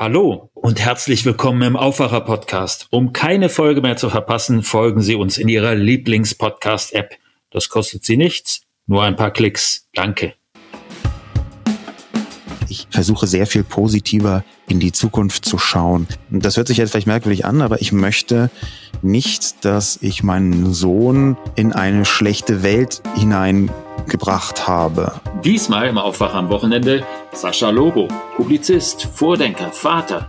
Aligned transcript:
Hallo 0.00 0.48
und 0.54 0.78
herzlich 0.78 1.24
willkommen 1.24 1.60
im 1.62 1.76
Aufwacher 1.76 2.20
Podcast. 2.20 2.86
Um 2.92 3.12
keine 3.12 3.48
Folge 3.48 3.80
mehr 3.80 3.96
zu 3.96 4.08
verpassen, 4.10 4.62
folgen 4.62 5.02
Sie 5.02 5.16
uns 5.16 5.38
in 5.38 5.48
Ihrer 5.48 5.74
Lieblings-Podcast-App. 5.74 7.16
Das 7.50 7.68
kostet 7.68 8.04
Sie 8.04 8.16
nichts, 8.16 8.60
nur 8.86 9.02
ein 9.02 9.16
paar 9.16 9.32
Klicks. 9.32 9.88
Danke. 9.94 10.34
Ich 12.68 12.86
versuche 12.90 13.26
sehr 13.26 13.48
viel 13.48 13.64
positiver 13.64 14.44
in 14.68 14.78
die 14.78 14.92
Zukunft 14.92 15.44
zu 15.44 15.58
schauen. 15.58 16.06
Das 16.30 16.56
hört 16.56 16.68
sich 16.68 16.76
jetzt 16.76 16.92
vielleicht 16.92 17.08
merkwürdig 17.08 17.44
an, 17.44 17.60
aber 17.60 17.82
ich 17.82 17.90
möchte 17.90 18.52
nicht, 19.02 19.64
dass 19.64 19.98
ich 20.00 20.22
meinen 20.22 20.72
Sohn 20.72 21.36
in 21.56 21.72
eine 21.72 22.04
schlechte 22.04 22.62
Welt 22.62 23.02
hineingebracht 23.98 24.66
habe. 24.66 25.12
Diesmal 25.44 25.88
im 25.88 25.98
Aufwacher 25.98 26.36
am 26.36 26.48
Wochenende 26.48 27.04
Sascha 27.32 27.70
Lobo, 27.70 28.08
Publizist, 28.36 29.08
Vordenker, 29.14 29.70
Vater. 29.70 30.26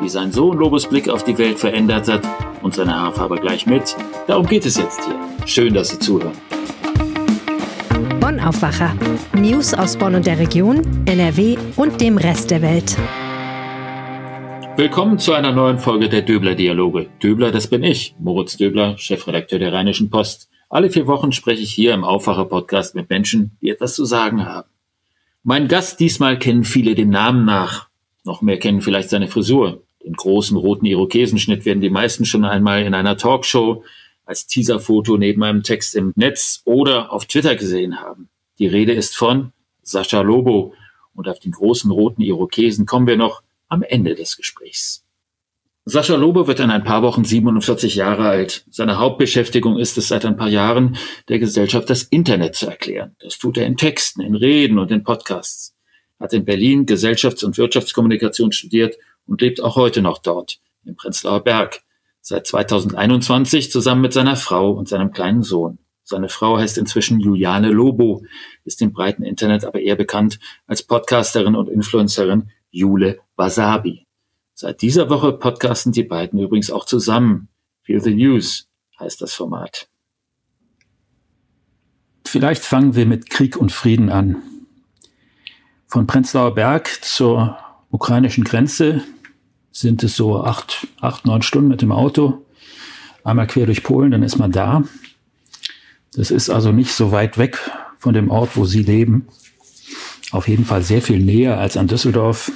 Wie 0.00 0.08
sein 0.08 0.30
Sohn 0.30 0.58
Lobos 0.58 0.86
Blick 0.86 1.08
auf 1.08 1.24
die 1.24 1.38
Welt 1.38 1.58
verändert 1.58 2.08
hat 2.08 2.22
und 2.62 2.74
seine 2.74 2.94
Haarfarbe 2.94 3.36
gleich 3.36 3.66
mit, 3.66 3.96
darum 4.26 4.46
geht 4.46 4.66
es 4.66 4.76
jetzt 4.76 5.04
hier. 5.04 5.16
Schön, 5.46 5.72
dass 5.74 5.88
Sie 5.88 5.98
zuhören. 5.98 6.32
Bonn 8.20 8.40
Aufwacher. 8.40 8.94
News 9.34 9.72
aus 9.72 9.96
Bonn 9.96 10.14
und 10.14 10.26
der 10.26 10.38
Region, 10.38 10.82
NRW 11.06 11.56
und 11.76 12.00
dem 12.00 12.18
Rest 12.18 12.50
der 12.50 12.60
Welt. 12.60 12.96
Willkommen 14.76 15.18
zu 15.18 15.32
einer 15.32 15.52
neuen 15.52 15.78
Folge 15.78 16.10
der 16.10 16.20
Döbler 16.20 16.54
Dialoge. 16.54 17.08
Döbler, 17.22 17.50
das 17.50 17.68
bin 17.68 17.82
ich, 17.82 18.14
Moritz 18.18 18.58
Döbler, 18.58 18.98
Chefredakteur 18.98 19.58
der 19.58 19.72
Rheinischen 19.72 20.10
Post. 20.10 20.50
Alle 20.68 20.90
vier 20.90 21.06
Wochen 21.06 21.30
spreche 21.30 21.62
ich 21.62 21.72
hier 21.72 21.94
im 21.94 22.02
Aufwacher 22.02 22.44
Podcast 22.44 22.96
mit 22.96 23.08
Menschen, 23.08 23.56
die 23.60 23.70
etwas 23.70 23.94
zu 23.94 24.04
sagen 24.04 24.44
haben. 24.44 24.68
Mein 25.44 25.68
Gast 25.68 26.00
diesmal 26.00 26.40
kennen 26.40 26.64
viele 26.64 26.96
dem 26.96 27.08
Namen 27.08 27.44
nach. 27.44 27.88
Noch 28.24 28.42
mehr 28.42 28.58
kennen 28.58 28.82
vielleicht 28.82 29.10
seine 29.10 29.28
Frisur. 29.28 29.84
Den 30.04 30.14
großen 30.14 30.56
roten 30.56 30.86
Irokesenschnitt 30.86 31.64
werden 31.64 31.80
die 31.80 31.90
meisten 31.90 32.24
schon 32.24 32.44
einmal 32.44 32.82
in 32.82 32.94
einer 32.94 33.16
Talkshow 33.16 33.84
als 34.24 34.48
Teaserfoto 34.48 35.16
neben 35.16 35.44
einem 35.44 35.62
Text 35.62 35.94
im 35.94 36.12
Netz 36.16 36.62
oder 36.64 37.12
auf 37.12 37.26
Twitter 37.26 37.54
gesehen 37.54 38.00
haben. 38.00 38.28
Die 38.58 38.66
Rede 38.66 38.92
ist 38.92 39.16
von 39.16 39.52
Sascha 39.82 40.20
Lobo 40.20 40.74
und 41.14 41.28
auf 41.28 41.38
den 41.38 41.52
großen 41.52 41.92
roten 41.92 42.22
Irokesen 42.22 42.86
kommen 42.86 43.06
wir 43.06 43.16
noch 43.16 43.42
am 43.68 43.82
Ende 43.82 44.16
des 44.16 44.36
Gesprächs. 44.36 45.05
Sascha 45.88 46.16
Lobe 46.16 46.48
wird 46.48 46.58
in 46.58 46.72
ein 46.72 46.82
paar 46.82 47.02
Wochen 47.02 47.24
47 47.24 47.94
Jahre 47.94 48.28
alt. 48.28 48.64
Seine 48.68 48.98
Hauptbeschäftigung 48.98 49.78
ist 49.78 49.96
es 49.96 50.08
seit 50.08 50.24
ein 50.24 50.36
paar 50.36 50.48
Jahren, 50.48 50.96
der 51.28 51.38
Gesellschaft 51.38 51.88
das 51.88 52.02
Internet 52.02 52.56
zu 52.56 52.66
erklären. 52.66 53.14
Das 53.20 53.38
tut 53.38 53.56
er 53.56 53.66
in 53.66 53.76
Texten, 53.76 54.20
in 54.20 54.34
Reden 54.34 54.80
und 54.80 54.90
in 54.90 55.04
Podcasts. 55.04 55.76
Hat 56.18 56.32
in 56.32 56.44
Berlin 56.44 56.86
Gesellschafts- 56.86 57.44
und 57.44 57.56
Wirtschaftskommunikation 57.56 58.50
studiert 58.50 58.96
und 59.26 59.40
lebt 59.40 59.62
auch 59.62 59.76
heute 59.76 60.02
noch 60.02 60.18
dort, 60.18 60.58
im 60.84 60.96
Prenzlauer 60.96 61.44
Berg. 61.44 61.82
Seit 62.20 62.48
2021 62.48 63.70
zusammen 63.70 64.00
mit 64.00 64.12
seiner 64.12 64.34
Frau 64.34 64.72
und 64.72 64.88
seinem 64.88 65.12
kleinen 65.12 65.44
Sohn. 65.44 65.78
Seine 66.02 66.28
Frau 66.28 66.58
heißt 66.58 66.78
inzwischen 66.78 67.20
Juliane 67.20 67.70
Lobo, 67.70 68.24
ist 68.64 68.82
im 68.82 68.92
breiten 68.92 69.22
Internet 69.22 69.64
aber 69.64 69.78
eher 69.78 69.94
bekannt 69.94 70.40
als 70.66 70.82
Podcasterin 70.82 71.54
und 71.54 71.68
Influencerin 71.68 72.50
Jule 72.72 73.20
Wasabi. 73.36 74.05
Seit 74.58 74.80
dieser 74.80 75.10
Woche 75.10 75.34
podcasten 75.34 75.92
die 75.92 76.02
beiden 76.02 76.38
übrigens 76.40 76.70
auch 76.70 76.86
zusammen. 76.86 77.48
Feel 77.82 78.00
the 78.00 78.14
News 78.14 78.70
heißt 78.98 79.20
das 79.20 79.34
Format. 79.34 79.90
Vielleicht 82.24 82.64
fangen 82.64 82.94
wir 82.94 83.04
mit 83.04 83.28
Krieg 83.28 83.58
und 83.58 83.70
Frieden 83.70 84.08
an. 84.08 84.42
Von 85.88 86.06
Prenzlauer 86.06 86.54
Berg 86.54 86.88
zur 87.04 87.58
ukrainischen 87.90 88.44
Grenze 88.44 89.04
sind 89.72 90.02
es 90.02 90.16
so 90.16 90.42
acht, 90.42 90.86
acht, 91.02 91.26
neun 91.26 91.42
Stunden 91.42 91.68
mit 91.68 91.82
dem 91.82 91.92
Auto. 91.92 92.46
Einmal 93.24 93.48
quer 93.48 93.66
durch 93.66 93.82
Polen, 93.82 94.10
dann 94.10 94.22
ist 94.22 94.38
man 94.38 94.52
da. 94.52 94.84
Das 96.14 96.30
ist 96.30 96.48
also 96.48 96.72
nicht 96.72 96.94
so 96.94 97.12
weit 97.12 97.36
weg 97.36 97.58
von 97.98 98.14
dem 98.14 98.30
Ort, 98.30 98.56
wo 98.56 98.64
Sie 98.64 98.82
leben. 98.82 99.28
Auf 100.30 100.48
jeden 100.48 100.64
Fall 100.64 100.82
sehr 100.82 101.02
viel 101.02 101.18
näher 101.18 101.58
als 101.58 101.76
an 101.76 101.88
Düsseldorf 101.88 102.50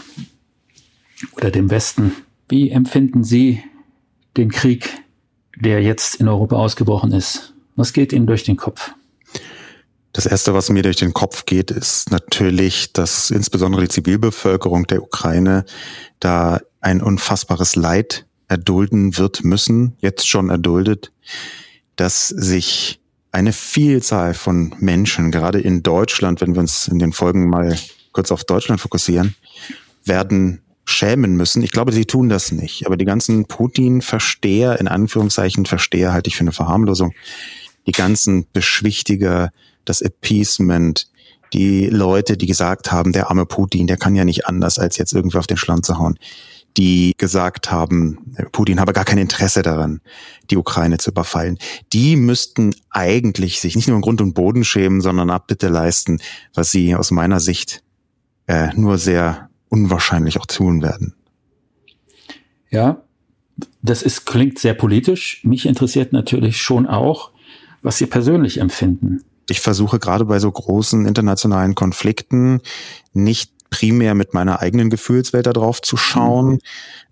oder 1.33 1.51
dem 1.51 1.71
Westen. 1.71 2.13
Wie 2.49 2.71
empfinden 2.71 3.25
Sie 3.25 3.63
den 4.37 4.51
Krieg, 4.51 4.89
der 5.57 5.83
jetzt 5.83 6.17
in 6.17 6.29
Europa 6.29 6.57
ausgebrochen 6.57 7.13
ist? 7.13 7.55
Was 7.77 7.93
geht 7.93 8.13
Ihnen 8.13 8.27
durch 8.27 8.45
den 8.45 8.57
Kopf? 8.57 8.93
Das 10.13 10.27
Erste, 10.27 10.55
was 10.55 10.71
mir 10.71 10.83
durch 10.83 10.97
den 10.97 11.13
Kopf 11.13 11.47
geht, 11.47 11.71
ist 11.71 12.11
natürlich, 12.11 12.93
dass 12.93 13.31
insbesondere 13.31 13.83
die 13.83 13.89
Zivilbevölkerung 13.89 14.87
der 14.87 15.03
Ukraine 15.03 15.65
da 16.19 16.61
ein 16.81 17.01
unfassbares 17.01 17.77
Leid 17.77 18.27
erdulden 18.49 19.17
wird 19.17 19.45
müssen, 19.45 19.97
jetzt 20.01 20.29
schon 20.29 20.51
erduldet, 20.51 21.13
dass 21.95 22.29
sich 22.29 23.01
eine 23.31 23.53
Vielzahl 23.53 24.35
von 24.35 24.75
Menschen, 24.81 25.31
gerade 25.31 25.61
in 25.61 25.85
Deutschland, 25.85 26.41
wenn 26.41 26.55
wir 26.55 26.61
uns 26.61 26.89
in 26.89 26.99
den 26.99 27.13
Folgen 27.13 27.49
mal 27.49 27.79
kurz 28.11 28.33
auf 28.33 28.43
Deutschland 28.43 28.81
fokussieren, 28.81 29.37
werden 30.05 30.63
schämen 30.91 31.37
müssen. 31.37 31.63
Ich 31.63 31.71
glaube, 31.71 31.93
sie 31.93 32.05
tun 32.05 32.29
das 32.29 32.53
nicht. 32.53 32.87
Aber 32.87 32.97
die 32.97 33.05
ganzen 33.05 33.47
Putin-Versteher, 33.47 34.81
in 34.81 34.89
Anführungszeichen 34.89 35.67
Versteher 35.67 36.13
halte 36.13 36.29
ich 36.29 36.37
für 36.37 36.43
eine 36.43 36.53
Verharmlosung, 36.53 37.13
die 37.87 37.93
ganzen 37.93 38.47
Beschwichtiger, 38.53 39.51
das 39.85 40.03
Appeasement, 40.03 41.09
die 41.53 41.87
Leute, 41.87 42.37
die 42.37 42.47
gesagt 42.47 42.93
haben, 42.93 43.13
der 43.13 43.31
arme 43.31 43.47
Putin, 43.47 43.87
der 43.87 43.97
kann 43.97 44.15
ja 44.15 44.25
nicht 44.25 44.47
anders, 44.47 44.79
als 44.79 44.97
jetzt 44.97 45.13
irgendwie 45.13 45.39
auf 45.39 45.47
den 45.47 45.57
Schland 45.57 45.85
zu 45.85 45.99
hauen, 45.99 46.19
die 46.77 47.15
gesagt 47.19 47.73
haben, 47.73 48.19
Putin 48.53 48.79
habe 48.79 48.93
gar 48.93 49.05
kein 49.05 49.19
Interesse 49.19 49.63
daran, 49.63 50.01
die 50.51 50.57
Ukraine 50.57 50.99
zu 50.99 51.11
überfallen. 51.11 51.59
Die 51.93 52.15
müssten 52.17 52.75
eigentlich 52.91 53.61
sich 53.61 53.75
nicht 53.75 53.89
nur 53.89 53.97
im 53.97 54.03
Grund 54.03 54.21
und 54.21 54.35
Boden 54.35 54.65
schämen, 54.65 55.01
sondern 55.01 55.31
Abbitte 55.31 55.69
leisten, 55.69 56.21
was 56.55 56.71
sie 56.71 56.95
aus 56.95 57.11
meiner 57.11 57.41
Sicht 57.41 57.83
äh, 58.47 58.69
nur 58.75 58.99
sehr 58.99 59.50
unwahrscheinlich 59.71 60.39
auch 60.39 60.47
tun 60.47 60.83
werden. 60.83 61.15
Ja, 62.69 63.03
das 63.83 64.03
ist, 64.03 64.27
klingt 64.27 64.59
sehr 64.59 64.75
politisch. 64.75 65.41
Mich 65.45 65.67
interessiert 65.67 66.13
natürlich 66.13 66.61
schon 66.61 66.87
auch, 66.87 67.31
was 67.83 67.99
Sie 67.99 68.07
persönlich 68.07 68.59
empfinden. 68.59 69.23
Ich 69.49 69.61
versuche 69.61 69.99
gerade 69.99 70.27
bei 70.27 70.39
so 70.39 70.51
großen 70.51 71.07
internationalen 71.07 71.75
Konflikten 71.75 72.61
nicht 73.13 73.53
primär 73.71 74.15
mit 74.15 74.35
meiner 74.35 74.61
eigenen 74.61 74.91
Gefühlswelt 74.91 75.47
darauf 75.47 75.81
zu 75.81 75.97
schauen. 75.97 76.55
Mhm. 76.55 76.59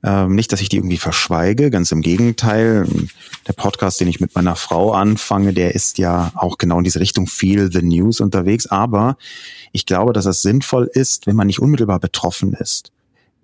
Ähm, 0.04 0.34
nicht, 0.34 0.52
dass 0.52 0.60
ich 0.60 0.68
die 0.68 0.76
irgendwie 0.76 0.98
verschweige, 0.98 1.70
ganz 1.70 1.90
im 1.92 2.02
Gegenteil. 2.02 2.86
Der 3.46 3.52
Podcast, 3.54 4.00
den 4.00 4.08
ich 4.08 4.20
mit 4.20 4.34
meiner 4.34 4.56
Frau 4.56 4.92
anfange, 4.92 5.52
der 5.52 5.74
ist 5.74 5.98
ja 5.98 6.32
auch 6.34 6.58
genau 6.58 6.78
in 6.78 6.84
diese 6.84 7.00
Richtung 7.00 7.26
Feel 7.26 7.72
the 7.72 7.82
News 7.82 8.20
unterwegs. 8.20 8.66
Aber 8.66 9.16
ich 9.72 9.86
glaube, 9.86 10.12
dass 10.12 10.26
es 10.26 10.42
sinnvoll 10.42 10.90
ist, 10.92 11.26
wenn 11.26 11.36
man 11.36 11.46
nicht 11.46 11.60
unmittelbar 11.60 12.00
betroffen 12.00 12.52
ist, 12.52 12.92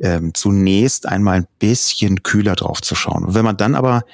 ähm, 0.00 0.34
zunächst 0.34 1.06
einmal 1.06 1.38
ein 1.38 1.46
bisschen 1.58 2.22
kühler 2.22 2.56
drauf 2.56 2.82
zu 2.82 2.94
schauen. 2.94 3.24
Und 3.24 3.34
wenn 3.34 3.44
man 3.44 3.56
dann 3.56 3.74
aber 3.74 4.04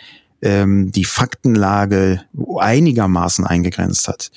ähm, 0.42 0.92
die 0.92 1.04
Faktenlage 1.04 2.22
einigermaßen 2.58 3.46
eingegrenzt 3.46 4.08
hat, 4.08 4.30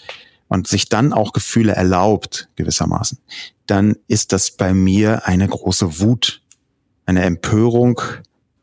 und 0.53 0.67
sich 0.67 0.87
dann 0.87 1.13
auch 1.13 1.33
Gefühle 1.33 1.73
erlaubt, 1.73 2.47
gewissermaßen, 2.57 3.17
dann 3.65 3.95
ist 4.07 4.33
das 4.33 4.51
bei 4.51 4.71
mir 4.73 5.25
eine 5.25 5.47
große 5.47 5.99
Wut, 5.99 6.41
eine 7.07 7.23
Empörung, 7.23 7.99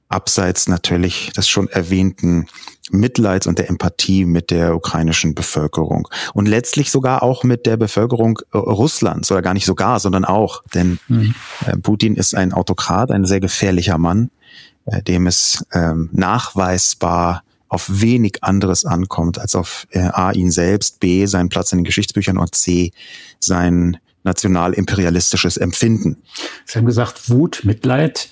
abseits 0.09 0.69
natürlich 0.69 1.33
des 1.33 1.49
schon 1.49 1.69
erwähnten 1.69 2.47
Mitleids 2.93 3.49
und 3.49 3.59
der 3.59 3.69
Empathie 3.69 4.25
mit 4.25 4.53
der 4.53 4.77
ukrainischen 4.77 5.35
Bevölkerung 5.35 6.09
und 6.33 6.47
letztlich 6.47 6.93
sogar 6.93 7.25
auch 7.25 7.43
mit 7.43 7.67
der 7.67 7.77
Bevölkerung 7.77 8.39
äh, 8.53 8.59
Russlands 8.59 9.31
oder 9.33 9.43
gar 9.43 9.55
nicht 9.55 9.67
sogar, 9.67 9.99
sondern 9.99 10.25
auch, 10.25 10.63
denn 10.75 11.01
mhm. 11.09 11.35
Äh, 11.67 11.77
Putin 11.77 12.15
ist 12.15 12.37
ein 12.37 12.53
Autokrat, 12.53 13.11
ein 13.11 13.25
sehr 13.25 13.41
gefährlicher 13.41 13.99
Mann, 13.99 14.31
äh, 14.87 15.03
dem 15.03 15.27
es 15.27 15.65
ähm, 15.73 16.09
nachweisbar 16.13 17.43
auf 17.71 17.87
wenig 17.89 18.43
anderes 18.43 18.85
ankommt 18.85 19.39
als 19.39 19.55
auf 19.55 19.87
äh, 19.91 20.01
A, 20.01 20.33
ihn 20.33 20.51
selbst, 20.51 21.01
B, 21.01 21.25
seinen 21.27 21.49
Platz 21.49 21.73
in 21.73 21.79
den 21.79 21.85
Geschichtsbüchern 21.85 22.37
und 22.37 22.55
C, 22.55 22.91
sein 23.39 23.97
national-imperialistisches 24.25 25.57
Empfinden. 25.57 26.19
Sie 26.67 26.79
haben 26.79 26.85
gesagt, 26.85 27.31
Wut, 27.31 27.63
Mitleid. 27.65 28.29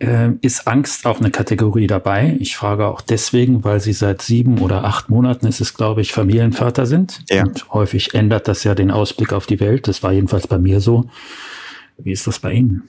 Äh, 0.00 0.30
ist 0.40 0.66
Angst 0.66 1.06
auch 1.06 1.20
eine 1.20 1.30
Kategorie 1.30 1.86
dabei? 1.86 2.36
Ich 2.40 2.56
frage 2.56 2.86
auch 2.86 3.00
deswegen, 3.00 3.62
weil 3.62 3.78
Sie 3.78 3.92
seit 3.92 4.22
sieben 4.22 4.58
oder 4.58 4.84
acht 4.84 5.08
Monaten, 5.08 5.46
ist 5.46 5.60
es 5.60 5.74
glaube 5.74 6.00
ich, 6.00 6.12
Familienvater 6.12 6.86
sind. 6.86 7.20
Ja. 7.30 7.44
Und 7.44 7.70
häufig 7.70 8.14
ändert 8.14 8.48
das 8.48 8.64
ja 8.64 8.74
den 8.74 8.90
Ausblick 8.90 9.32
auf 9.32 9.46
die 9.46 9.60
Welt. 9.60 9.86
Das 9.86 10.02
war 10.02 10.12
jedenfalls 10.12 10.48
bei 10.48 10.58
mir 10.58 10.80
so. 10.80 11.10
Wie 11.98 12.10
ist 12.12 12.26
das 12.26 12.40
bei 12.40 12.52
Ihnen? 12.52 12.82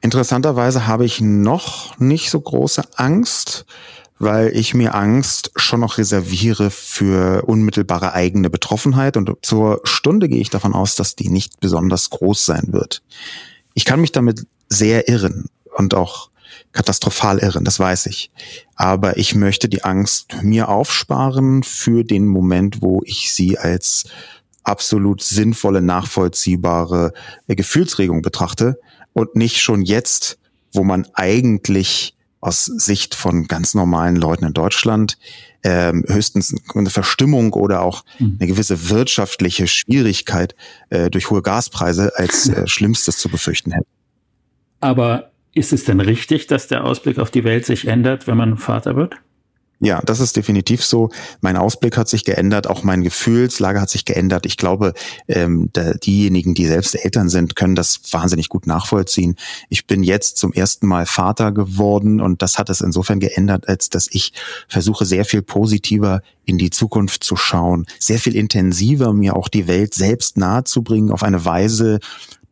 Interessanterweise 0.00 0.86
habe 0.86 1.04
ich 1.04 1.20
noch 1.20 1.98
nicht 1.98 2.30
so 2.30 2.40
große 2.40 2.82
Angst 2.96 3.66
weil 4.18 4.56
ich 4.56 4.74
mir 4.74 4.94
Angst 4.94 5.50
schon 5.56 5.80
noch 5.80 5.98
reserviere 5.98 6.70
für 6.70 7.44
unmittelbare 7.46 8.12
eigene 8.12 8.50
Betroffenheit 8.50 9.16
und 9.16 9.30
zur 9.42 9.80
Stunde 9.84 10.28
gehe 10.28 10.40
ich 10.40 10.50
davon 10.50 10.74
aus, 10.74 10.96
dass 10.96 11.16
die 11.16 11.28
nicht 11.28 11.60
besonders 11.60 12.10
groß 12.10 12.44
sein 12.44 12.72
wird. 12.72 13.02
Ich 13.74 13.84
kann 13.84 14.00
mich 14.00 14.12
damit 14.12 14.46
sehr 14.68 15.08
irren 15.08 15.46
und 15.76 15.94
auch 15.94 16.30
katastrophal 16.72 17.38
irren, 17.38 17.64
das 17.64 17.78
weiß 17.78 18.06
ich. 18.06 18.30
Aber 18.74 19.16
ich 19.16 19.34
möchte 19.34 19.68
die 19.68 19.84
Angst 19.84 20.42
mir 20.42 20.68
aufsparen 20.68 21.62
für 21.62 22.04
den 22.04 22.26
Moment, 22.26 22.82
wo 22.82 23.02
ich 23.04 23.32
sie 23.32 23.58
als 23.58 24.04
absolut 24.64 25.22
sinnvolle, 25.22 25.80
nachvollziehbare 25.80 27.12
Gefühlsregung 27.46 28.22
betrachte 28.22 28.78
und 29.12 29.34
nicht 29.34 29.60
schon 29.60 29.82
jetzt, 29.82 30.38
wo 30.72 30.84
man 30.84 31.06
eigentlich 31.14 32.14
aus 32.40 32.66
Sicht 32.66 33.14
von 33.14 33.48
ganz 33.48 33.74
normalen 33.74 34.16
Leuten 34.16 34.44
in 34.46 34.52
Deutschland 34.52 35.18
ähm, 35.64 36.04
höchstens 36.06 36.54
eine 36.74 36.90
Verstimmung 36.90 37.52
oder 37.52 37.82
auch 37.82 38.04
mhm. 38.18 38.36
eine 38.38 38.48
gewisse 38.48 38.90
wirtschaftliche 38.90 39.66
Schwierigkeit 39.66 40.54
äh, 40.90 41.10
durch 41.10 41.30
hohe 41.30 41.42
Gaspreise 41.42 42.12
als 42.16 42.48
äh, 42.48 42.66
Schlimmstes 42.66 43.18
zu 43.18 43.28
befürchten 43.28 43.72
hätte. 43.72 43.86
Aber 44.80 45.32
ist 45.52 45.72
es 45.72 45.84
denn 45.84 46.00
richtig, 46.00 46.46
dass 46.46 46.68
der 46.68 46.84
Ausblick 46.84 47.18
auf 47.18 47.30
die 47.30 47.42
Welt 47.42 47.66
sich 47.66 47.88
ändert, 47.88 48.26
wenn 48.28 48.36
man 48.36 48.56
Vater 48.56 48.94
wird? 48.94 49.16
Ja, 49.80 50.00
das 50.04 50.18
ist 50.18 50.36
definitiv 50.36 50.84
so. 50.84 51.10
Mein 51.40 51.56
Ausblick 51.56 51.96
hat 51.96 52.08
sich 52.08 52.24
geändert, 52.24 52.66
auch 52.66 52.82
meine 52.82 53.04
Gefühlslage 53.04 53.80
hat 53.80 53.90
sich 53.90 54.04
geändert. 54.04 54.44
Ich 54.44 54.56
glaube, 54.56 54.92
ähm, 55.28 55.70
da, 55.72 55.92
diejenigen, 55.94 56.54
die 56.54 56.66
selbst 56.66 56.96
Eltern 56.96 57.28
sind, 57.28 57.54
können 57.54 57.76
das 57.76 58.00
wahnsinnig 58.10 58.48
gut 58.48 58.66
nachvollziehen. 58.66 59.36
Ich 59.68 59.86
bin 59.86 60.02
jetzt 60.02 60.36
zum 60.36 60.52
ersten 60.52 60.88
Mal 60.88 61.06
Vater 61.06 61.52
geworden 61.52 62.20
und 62.20 62.42
das 62.42 62.58
hat 62.58 62.70
es 62.70 62.80
insofern 62.80 63.20
geändert, 63.20 63.68
als 63.68 63.88
dass 63.88 64.08
ich 64.10 64.32
versuche, 64.66 65.04
sehr 65.04 65.24
viel 65.24 65.42
positiver 65.42 66.22
in 66.44 66.58
die 66.58 66.70
Zukunft 66.70 67.22
zu 67.22 67.36
schauen, 67.36 67.86
sehr 68.00 68.18
viel 68.18 68.34
intensiver 68.34 69.12
mir 69.12 69.36
auch 69.36 69.46
die 69.46 69.68
Welt 69.68 69.94
selbst 69.94 70.36
nahezubringen 70.36 71.12
auf 71.12 71.22
eine 71.22 71.44
Weise, 71.44 72.00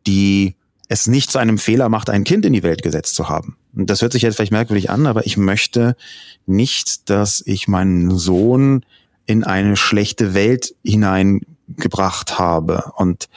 die 0.05 0.55
es 0.87 1.07
nicht 1.07 1.29
zu 1.29 1.39
einem 1.39 1.57
Fehler 1.57 1.89
macht, 1.89 2.09
ein 2.09 2.23
Kind 2.23 2.45
in 2.45 2.53
die 2.53 2.63
Welt 2.63 2.83
gesetzt 2.83 3.15
zu 3.15 3.27
haben. 3.27 3.56
Und 3.77 3.89
das 3.89 4.01
hört 4.01 4.11
sich 4.11 4.23
jetzt 4.23 4.35
vielleicht 4.35 4.51
merkwürdig 4.51 4.89
an, 4.89 5.05
aber 5.05 5.25
ich 5.25 5.37
möchte 5.37 5.95
nicht, 6.45 7.09
dass 7.09 7.43
ich 7.45 7.67
meinen 7.67 8.17
Sohn 8.17 8.83
in 9.25 9.43
eine 9.43 9.75
schlechte 9.75 10.33
Welt 10.33 10.73
hineingebracht 10.83 12.39
habe. 12.39 12.91
Und 12.95 13.29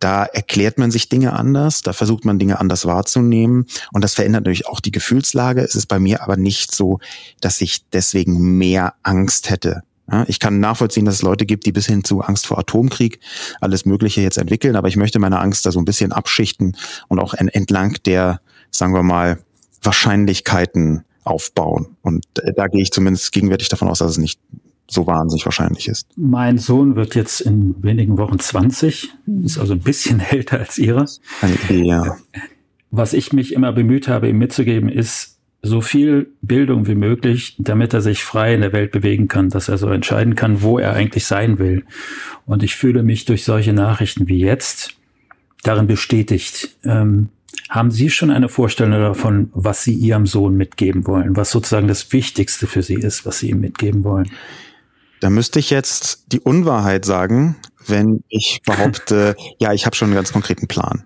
da 0.00 0.24
erklärt 0.24 0.78
man 0.78 0.90
sich 0.90 1.08
Dinge 1.08 1.32
anders, 1.32 1.82
da 1.82 1.92
versucht 1.92 2.24
man 2.24 2.38
Dinge 2.38 2.60
anders 2.60 2.86
wahrzunehmen 2.86 3.66
und 3.92 4.02
das 4.02 4.14
verändert 4.14 4.42
natürlich 4.42 4.66
auch 4.66 4.80
die 4.80 4.92
Gefühlslage. 4.92 5.60
Es 5.60 5.74
ist 5.74 5.86
bei 5.86 5.98
mir 5.98 6.22
aber 6.22 6.36
nicht 6.36 6.74
so, 6.74 7.00
dass 7.40 7.60
ich 7.60 7.88
deswegen 7.90 8.58
mehr 8.58 8.94
Angst 9.02 9.50
hätte 9.50 9.82
ich 10.26 10.40
kann 10.40 10.58
nachvollziehen, 10.58 11.04
dass 11.04 11.16
es 11.16 11.22
Leute 11.22 11.44
gibt, 11.44 11.66
die 11.66 11.72
bis 11.72 11.86
hin 11.86 12.02
zu 12.02 12.22
Angst 12.22 12.46
vor 12.46 12.58
Atomkrieg 12.58 13.20
alles 13.60 13.84
Mögliche 13.84 14.22
jetzt 14.22 14.38
entwickeln, 14.38 14.74
aber 14.74 14.88
ich 14.88 14.96
möchte 14.96 15.18
meine 15.18 15.38
Angst 15.38 15.66
da 15.66 15.70
so 15.70 15.78
ein 15.78 15.84
bisschen 15.84 16.12
abschichten 16.12 16.76
und 17.08 17.18
auch 17.18 17.34
entlang 17.34 17.98
der, 18.06 18.40
sagen 18.70 18.94
wir 18.94 19.02
mal, 19.02 19.38
Wahrscheinlichkeiten 19.82 21.04
aufbauen. 21.24 21.96
Und 22.02 22.24
äh, 22.40 22.52
da 22.54 22.68
gehe 22.68 22.82
ich 22.82 22.90
zumindest 22.90 23.32
gegenwärtig 23.32 23.68
davon 23.68 23.88
aus, 23.88 23.98
dass 23.98 24.12
es 24.12 24.18
nicht 24.18 24.40
so 24.90 25.06
wahnsinnig 25.06 25.44
wahrscheinlich 25.44 25.88
ist. 25.88 26.08
Mein 26.16 26.56
Sohn 26.56 26.96
wird 26.96 27.14
jetzt 27.14 27.42
in 27.42 27.82
wenigen 27.82 28.16
Wochen 28.16 28.38
20, 28.38 29.12
ist 29.44 29.58
also 29.58 29.74
ein 29.74 29.80
bisschen 29.80 30.20
älter 30.30 30.58
als 30.58 30.78
ihre. 30.78 31.06
Ja. 31.68 32.16
Was 32.90 33.12
ich 33.12 33.32
mich 33.34 33.52
immer 33.52 33.72
bemüht 33.72 34.08
habe, 34.08 34.28
ihm 34.28 34.38
mitzugeben, 34.38 34.88
ist, 34.88 35.38
so 35.60 35.80
viel 35.80 36.30
Bildung 36.40 36.86
wie 36.86 36.94
möglich, 36.94 37.56
damit 37.58 37.92
er 37.92 38.00
sich 38.00 38.22
frei 38.22 38.54
in 38.54 38.60
der 38.60 38.72
Welt 38.72 38.92
bewegen 38.92 39.28
kann, 39.28 39.48
dass 39.48 39.68
er 39.68 39.78
so 39.78 39.88
entscheiden 39.88 40.34
kann, 40.34 40.62
wo 40.62 40.78
er 40.78 40.92
eigentlich 40.92 41.26
sein 41.26 41.58
will. 41.58 41.84
Und 42.46 42.62
ich 42.62 42.76
fühle 42.76 43.02
mich 43.02 43.24
durch 43.24 43.44
solche 43.44 43.72
Nachrichten 43.72 44.28
wie 44.28 44.38
jetzt 44.38 44.94
darin 45.64 45.86
bestätigt. 45.86 46.76
Ähm, 46.84 47.30
haben 47.68 47.90
Sie 47.90 48.10
schon 48.10 48.30
eine 48.30 48.48
Vorstellung 48.48 49.00
davon, 49.00 49.50
was 49.52 49.84
Sie 49.84 49.94
Ihrem 49.94 50.26
Sohn 50.26 50.56
mitgeben 50.56 51.06
wollen, 51.06 51.36
was 51.36 51.50
sozusagen 51.50 51.88
das 51.88 52.12
Wichtigste 52.12 52.66
für 52.66 52.82
Sie 52.82 52.94
ist, 52.94 53.26
was 53.26 53.38
Sie 53.38 53.50
ihm 53.50 53.60
mitgeben 53.60 54.04
wollen? 54.04 54.30
Da 55.20 55.30
müsste 55.30 55.58
ich 55.58 55.70
jetzt 55.70 56.32
die 56.32 56.40
Unwahrheit 56.40 57.04
sagen, 57.04 57.56
wenn 57.86 58.22
ich 58.28 58.60
behaupte, 58.66 59.36
ja, 59.58 59.72
ich 59.72 59.86
habe 59.86 59.96
schon 59.96 60.06
einen 60.06 60.16
ganz 60.16 60.32
konkreten 60.32 60.68
Plan. 60.68 61.04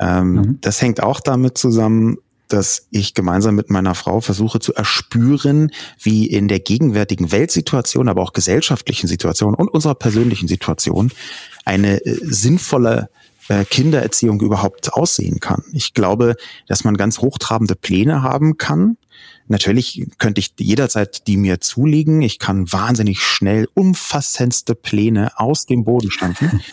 Ähm, 0.00 0.32
mhm. 0.32 0.58
Das 0.60 0.80
hängt 0.80 1.02
auch 1.02 1.20
damit 1.20 1.58
zusammen, 1.58 2.18
dass 2.48 2.88
ich 2.90 3.14
gemeinsam 3.14 3.54
mit 3.54 3.70
meiner 3.70 3.94
Frau 3.94 4.20
versuche 4.20 4.58
zu 4.58 4.74
erspüren, 4.74 5.70
wie 6.00 6.26
in 6.26 6.48
der 6.48 6.60
gegenwärtigen 6.60 7.30
Weltsituation, 7.30 8.08
aber 8.08 8.22
auch 8.22 8.32
gesellschaftlichen 8.32 9.06
Situation 9.06 9.54
und 9.54 9.68
unserer 9.68 9.94
persönlichen 9.94 10.48
Situation 10.48 11.12
eine 11.64 12.04
äh, 12.04 12.18
sinnvolle 12.22 13.10
äh, 13.48 13.64
Kindererziehung 13.64 14.40
überhaupt 14.40 14.92
aussehen 14.92 15.40
kann. 15.40 15.64
Ich 15.72 15.94
glaube, 15.94 16.36
dass 16.66 16.84
man 16.84 16.96
ganz 16.96 17.18
hochtrabende 17.18 17.74
Pläne 17.74 18.22
haben 18.22 18.58
kann. 18.58 18.96
Natürlich 19.46 20.06
könnte 20.18 20.40
ich 20.40 20.52
jederzeit 20.58 21.26
die 21.26 21.36
mir 21.36 21.60
zulegen. 21.60 22.20
Ich 22.22 22.38
kann 22.38 22.70
wahnsinnig 22.70 23.20
schnell 23.20 23.68
umfassendste 23.74 24.74
Pläne 24.74 25.38
aus 25.38 25.66
dem 25.66 25.84
Boden 25.84 26.10
stampfen. 26.10 26.60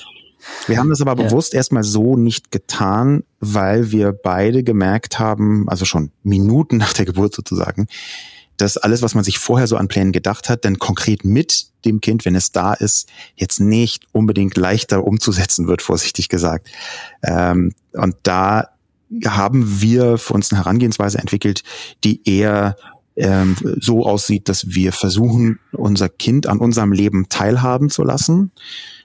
Wir 0.68 0.77
haben 0.77 0.89
das 0.89 1.01
aber 1.01 1.19
ja. 1.19 1.27
bewusst 1.27 1.56
erstmal 1.56 1.83
so 1.83 2.18
nicht 2.18 2.51
getan, 2.51 3.24
weil 3.39 3.92
wir 3.92 4.12
beide 4.12 4.63
gemerkt 4.63 5.18
haben, 5.18 5.68
also 5.68 5.86
schon 5.86 6.12
Minuten 6.22 6.77
nach 6.77 6.94
der 6.94 7.06
Geburt 7.06 7.33
sozusagen, 7.33 7.88
dass 8.57 8.78
alles, 8.78 9.02
was 9.02 9.16
man 9.16 9.24
sich 9.24 9.38
vorher 9.38 9.68
so 9.68 9.78
an 9.78 9.88
Plänen 9.88 10.12
gedacht 10.12 10.50
hat, 10.50 10.63
denn 10.63 10.80
konkret 10.80 11.25
mit 11.25 11.68
dem 11.84 12.02
Kind, 12.02 12.25
wenn 12.25 12.36
es 12.36 12.52
da 12.52 12.74
ist, 12.74 13.10
jetzt 13.36 13.60
nicht 13.60 14.07
unbedingt 14.12 14.57
leichter 14.57 15.06
umzusetzen 15.06 15.68
wird, 15.68 15.81
vorsichtig 15.81 16.30
gesagt. 16.30 16.69
Ähm, 17.24 17.74
und 17.94 18.16
da 18.24 18.69
haben 19.25 19.81
wir 19.81 20.18
für 20.18 20.34
uns 20.34 20.52
eine 20.52 20.60
Herangehensweise 20.60 21.19
entwickelt, 21.19 21.63
die 22.04 22.28
eher 22.28 22.75
ähm, 23.16 23.56
so 23.80 24.06
aussieht, 24.06 24.50
dass 24.50 24.74
wir 24.74 24.92
versuchen, 24.92 25.60
unser 25.72 26.10
Kind 26.10 26.48
an 26.48 26.58
unserem 26.60 26.92
Leben 26.92 27.30
teilhaben 27.30 27.90
zu 27.90 28.04
lassen, 28.04 28.51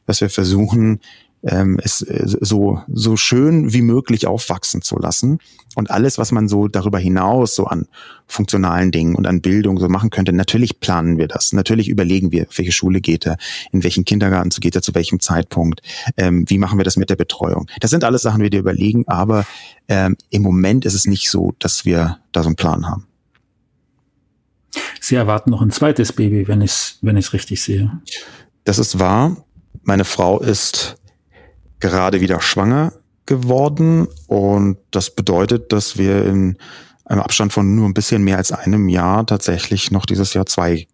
dass 0.07 0.21
wir 0.21 0.31
versuchen, 0.31 1.01
ähm, 1.43 1.81
es 1.83 2.03
äh, 2.03 2.23
so, 2.25 2.83
so 2.89 3.17
schön 3.17 3.73
wie 3.73 3.83
möglich 3.83 4.27
aufwachsen 4.27 4.83
zu 4.83 4.99
lassen. 4.99 5.39
Und 5.77 5.91
alles, 5.91 6.19
was 6.19 6.33
man 6.33 6.49
so 6.49 6.69
darüber 6.69 6.99
hinaus 6.99 7.55
so 7.55 7.67
an 7.67 7.87
funktionalen 8.27 8.91
Dingen 8.91 9.15
und 9.15 9.27
an 9.27 9.41
Bildung 9.41 9.79
so 9.79 9.89
machen 9.89 10.11
könnte, 10.11 10.33
natürlich 10.33 10.81
planen 10.81 11.19
wir 11.19 11.29
das. 11.29 11.53
Natürlich 11.53 11.89
überlegen 11.89 12.33
wir, 12.33 12.47
welche 12.55 12.73
Schule 12.73 13.01
geht 13.01 13.27
er, 13.27 13.37
in 13.73 13.83
welchen 13.85 14.05
Kindergarten 14.05 14.51
geht 14.61 14.75
er, 14.75 14.83
zu 14.83 14.95
welchem 14.95 15.21
Zeitpunkt, 15.21 15.81
ähm, 16.17 16.45
wie 16.49 16.59
machen 16.59 16.79
wir 16.79 16.85
das 16.85 16.97
mit 16.97 17.11
der 17.11 17.17
Betreuung. 17.17 17.69
Das 17.81 17.91
sind 17.91 18.05
alles 18.05 18.23
Sachen, 18.23 18.43
die 18.43 18.51
wir 18.51 18.59
überlegen, 18.59 19.05
aber 19.07 19.47
ähm, 19.89 20.17
im 20.31 20.43
Moment 20.43 20.85
ist 20.85 20.95
es 20.95 21.07
nicht 21.07 21.31
so, 21.31 21.55
dass 21.59 21.85
wir 21.85 22.19
da 22.33 22.43
so 22.43 22.49
einen 22.49 22.57
Plan 22.57 22.89
haben. 22.89 23.07
Sie 25.01 25.17
erwarten 25.17 25.51
noch 25.51 25.63
ein 25.63 25.71
zweites 25.71 26.13
Baby, 26.13 26.47
wenn 26.47 26.61
ich 26.61 26.71
es 26.71 26.99
wenn 27.03 27.17
ich's 27.17 27.33
richtig 27.33 27.63
sehe. 27.63 27.91
Das 28.65 28.79
ist 28.79 28.99
wahr. 28.99 29.37
Meine 29.83 30.05
Frau 30.05 30.41
ist 30.41 30.97
gerade 31.81 32.21
wieder 32.21 32.41
schwanger 32.41 32.93
geworden 33.27 34.09
und 34.27 34.79
das 34.91 35.15
bedeutet, 35.15 35.73
dass 35.73 35.99
wir 35.99 36.25
in 36.25 36.57
einem 37.05 37.21
Abstand 37.21 37.53
von 37.53 37.75
nur 37.75 37.89
ein 37.89 37.95
bisschen 37.95 38.23
mehr 38.23 38.37
als 38.37 38.53
einem 38.53 38.89
Jahr 38.89 39.27
tatsächlich 39.27 39.91
noch 39.91 40.07
dieses 40.07 40.35
Jahr 40.35 40.47
zwei 40.47 40.87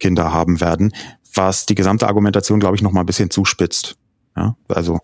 Kinder 0.00 0.32
haben 0.32 0.60
werden, 0.60 0.92
was 1.34 1.66
die 1.66 1.74
gesamte 1.74 2.08
Argumentation, 2.08 2.60
glaube 2.60 2.76
ich, 2.76 2.82
noch 2.82 2.92
mal 2.92 3.00
ein 3.00 3.06
bisschen 3.06 3.30
zuspitzt. 3.30 3.96
Ja, 4.36 4.56
also 4.68 4.98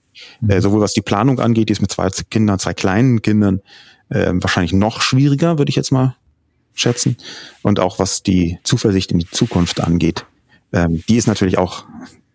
äh, 0.48 0.56
mhm. 0.56 0.60
sowohl 0.60 0.80
was 0.80 0.94
die 0.94 1.02
Planung 1.02 1.38
angeht, 1.38 1.68
die 1.68 1.72
ist 1.72 1.82
mit 1.82 1.92
zwei 1.92 2.08
Kindern, 2.30 2.58
zwei 2.58 2.74
kleinen 2.74 3.22
Kindern 3.22 3.60
äh, 4.08 4.32
wahrscheinlich 4.34 4.72
noch 4.72 5.02
schwieriger, 5.02 5.58
würde 5.58 5.70
ich 5.70 5.76
jetzt 5.76 5.92
mal 5.92 6.16
schätzen, 6.74 7.16
und 7.62 7.80
auch 7.80 7.98
was 7.98 8.22
die 8.22 8.58
Zuversicht 8.62 9.12
in 9.12 9.18
die 9.18 9.28
Zukunft 9.28 9.80
angeht, 9.80 10.26
ähm, 10.72 11.02
die 11.08 11.16
ist 11.16 11.26
natürlich 11.26 11.58
auch 11.58 11.84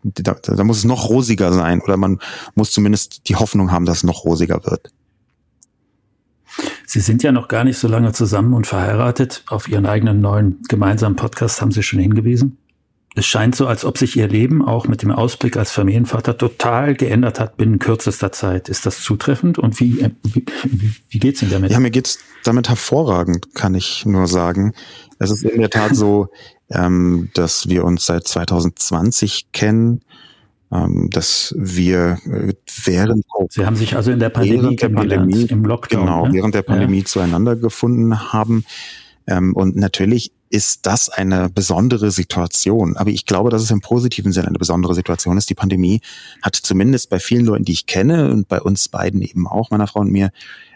da, 0.03 0.33
da 0.33 0.63
muss 0.63 0.77
es 0.77 0.85
noch 0.85 1.09
rosiger 1.09 1.53
sein 1.53 1.81
oder 1.81 1.97
man 1.97 2.19
muss 2.55 2.71
zumindest 2.71 3.29
die 3.29 3.35
Hoffnung 3.35 3.71
haben, 3.71 3.85
dass 3.85 3.97
es 3.97 4.03
noch 4.03 4.25
rosiger 4.25 4.63
wird. 4.65 4.91
Sie 6.85 6.99
sind 6.99 7.23
ja 7.23 7.31
noch 7.31 7.47
gar 7.47 7.63
nicht 7.63 7.77
so 7.77 7.87
lange 7.87 8.11
zusammen 8.11 8.53
und 8.53 8.67
verheiratet. 8.67 9.43
Auf 9.47 9.67
Ihren 9.67 9.85
eigenen 9.85 10.21
neuen 10.21 10.61
gemeinsamen 10.67 11.15
Podcast 11.15 11.61
haben 11.61 11.71
Sie 11.71 11.81
schon 11.81 11.99
hingewiesen. 11.99 12.57
Es 13.15 13.25
scheint 13.27 13.55
so, 13.55 13.67
als 13.67 13.85
ob 13.85 13.97
sich 13.97 14.15
Ihr 14.17 14.27
Leben 14.27 14.63
auch 14.63 14.87
mit 14.87 15.03
dem 15.03 15.11
Ausblick 15.11 15.55
als 15.55 15.71
Familienvater 15.71 16.37
total 16.37 16.95
geändert 16.95 17.39
hat 17.39 17.57
binnen 17.57 17.77
kürzester 17.77 18.31
Zeit. 18.31 18.69
Ist 18.69 18.85
das 18.87 19.01
zutreffend 19.01 19.59
und 19.59 19.79
wie, 19.79 20.01
äh, 20.01 20.09
wie, 20.23 20.45
wie 21.09 21.19
geht's 21.19 21.41
Ihnen 21.41 21.51
damit? 21.51 21.71
Ja, 21.71 21.79
mir 21.79 21.91
geht's 21.91 22.19
damit 22.43 22.69
hervorragend, 22.69 23.53
kann 23.53 23.75
ich 23.75 24.05
nur 24.05 24.27
sagen. 24.27 24.73
Es 25.19 25.29
ist 25.29 25.43
in 25.43 25.61
der 25.61 25.69
Tat 25.69 25.95
so, 25.95 26.29
ähm, 26.73 27.29
dass 27.33 27.69
wir 27.69 27.85
uns 27.85 28.05
seit 28.05 28.27
2020 28.27 29.51
kennen, 29.51 30.01
ähm, 30.71 31.09
dass 31.11 31.53
wir 31.57 32.17
äh, 32.25 32.53
während 32.83 33.25
Sie 33.49 33.65
haben 33.65 33.75
sich 33.75 33.95
also 33.95 34.11
in 34.11 34.19
der 34.19 34.29
Pandemie, 34.29 34.75
der 34.75 34.89
Pandemie 34.89 35.43
im 35.43 35.63
Lockdown 35.63 36.01
genau 36.01 36.27
ne? 36.27 36.33
während 36.33 36.55
der 36.55 36.63
Pandemie 36.63 36.99
ja. 36.99 37.05
zueinander 37.05 37.55
gefunden 37.55 38.33
haben 38.33 38.65
ähm, 39.27 39.55
und 39.55 39.75
natürlich 39.75 40.31
ist 40.49 40.85
das 40.85 41.09
eine 41.09 41.49
besondere 41.49 42.11
Situation. 42.11 42.95
Aber 42.97 43.09
ich 43.09 43.25
glaube, 43.25 43.49
dass 43.49 43.63
es 43.63 43.71
im 43.71 43.81
positiven 43.81 44.31
Sinne 44.31 44.49
eine 44.49 44.59
besondere 44.59 44.93
Situation 44.93 45.35
ist. 45.37 45.49
Die 45.49 45.55
Pandemie 45.55 46.01
hat 46.43 46.55
zumindest 46.55 47.09
bei 47.09 47.19
vielen 47.19 47.45
Leuten, 47.45 47.65
die 47.65 47.71
ich 47.71 47.87
kenne 47.87 48.29
und 48.29 48.47
bei 48.47 48.61
uns 48.61 48.87
beiden 48.87 49.23
eben 49.23 49.47
auch, 49.47 49.71
meiner 49.71 49.87
Frau 49.87 50.01
und 50.01 50.11
mir, 50.11 50.29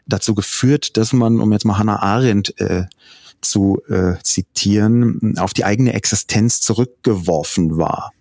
dazu 0.08 0.34
geführt, 0.34 0.98
dass 0.98 1.13
man, 1.13 1.39
um 1.39 1.51
jetzt 1.51 1.66
mal 1.66 1.77
Hannah 1.77 2.01
Arendt 2.01 2.60
äh, 2.60 2.86
zu 3.41 3.82
äh, 3.89 4.15
zitieren, 4.24 5.36
auf 5.38 5.53
die 5.53 5.65
eigene 5.65 5.94
Existenz 5.94 6.62
zurückgeworfen 6.62 7.77
war. 7.77 8.12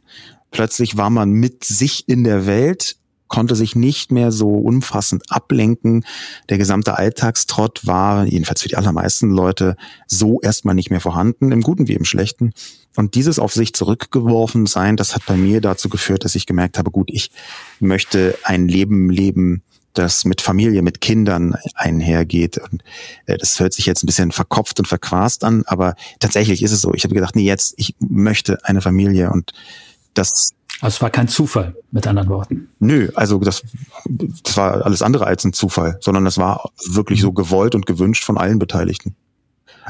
Plötzlich 0.50 0.96
war 0.96 1.10
man 1.10 1.32
mit 1.32 1.64
sich 1.64 2.08
in 2.08 2.24
der 2.24 2.46
Welt, 2.46 2.96
konnte 3.28 3.56
sich 3.56 3.74
nicht 3.74 4.12
mehr 4.12 4.30
so 4.30 4.50
umfassend 4.50 5.24
ablenken. 5.28 6.04
Der 6.48 6.58
gesamte 6.58 6.96
Alltagstrott 6.96 7.86
war, 7.86 8.24
jedenfalls 8.24 8.62
für 8.62 8.68
die 8.68 8.76
allermeisten 8.76 9.30
Leute, 9.30 9.76
so 10.06 10.40
erstmal 10.40 10.74
nicht 10.74 10.90
mehr 10.90 11.00
vorhanden, 11.00 11.52
im 11.52 11.62
Guten 11.62 11.88
wie 11.88 11.94
im 11.94 12.04
Schlechten. 12.04 12.52
Und 12.94 13.14
dieses 13.14 13.38
auf 13.38 13.52
sich 13.52 13.74
zurückgeworfen 13.74 14.66
sein, 14.66 14.96
das 14.96 15.14
hat 15.14 15.26
bei 15.26 15.36
mir 15.36 15.60
dazu 15.60 15.88
geführt, 15.88 16.24
dass 16.24 16.34
ich 16.34 16.46
gemerkt 16.46 16.78
habe, 16.78 16.90
gut, 16.90 17.10
ich 17.12 17.30
möchte 17.80 18.38
ein 18.44 18.68
Leben 18.68 19.10
leben, 19.10 19.62
das 19.98 20.24
mit 20.24 20.40
Familie, 20.40 20.82
mit 20.82 21.00
Kindern 21.00 21.56
einhergeht. 21.74 22.58
Und 22.58 22.82
äh, 23.26 23.36
das 23.38 23.58
hört 23.60 23.72
sich 23.72 23.86
jetzt 23.86 24.02
ein 24.02 24.06
bisschen 24.06 24.32
verkopft 24.32 24.78
und 24.78 24.86
verquast 24.86 25.44
an, 25.44 25.64
aber 25.66 25.94
tatsächlich 26.20 26.62
ist 26.62 26.72
es 26.72 26.80
so. 26.80 26.92
Ich 26.94 27.04
habe 27.04 27.14
gedacht, 27.14 27.36
nee, 27.36 27.44
jetzt, 27.44 27.74
ich 27.76 27.94
möchte 27.98 28.64
eine 28.64 28.80
Familie 28.80 29.30
und 29.30 29.52
das. 30.14 30.52
Also 30.80 30.96
es 30.96 31.02
war 31.02 31.10
kein 31.10 31.28
Zufall, 31.28 31.74
mit 31.90 32.06
anderen 32.06 32.28
Worten. 32.28 32.68
Nö, 32.80 33.08
also 33.14 33.38
das, 33.38 33.62
das 34.04 34.56
war 34.58 34.84
alles 34.84 35.00
andere 35.00 35.26
als 35.26 35.44
ein 35.44 35.54
Zufall, 35.54 35.96
sondern 36.00 36.26
das 36.26 36.36
war 36.36 36.70
wirklich 36.90 37.22
so 37.22 37.32
gewollt 37.32 37.74
und 37.74 37.86
gewünscht 37.86 38.24
von 38.24 38.36
allen 38.36 38.58
Beteiligten. 38.58 39.16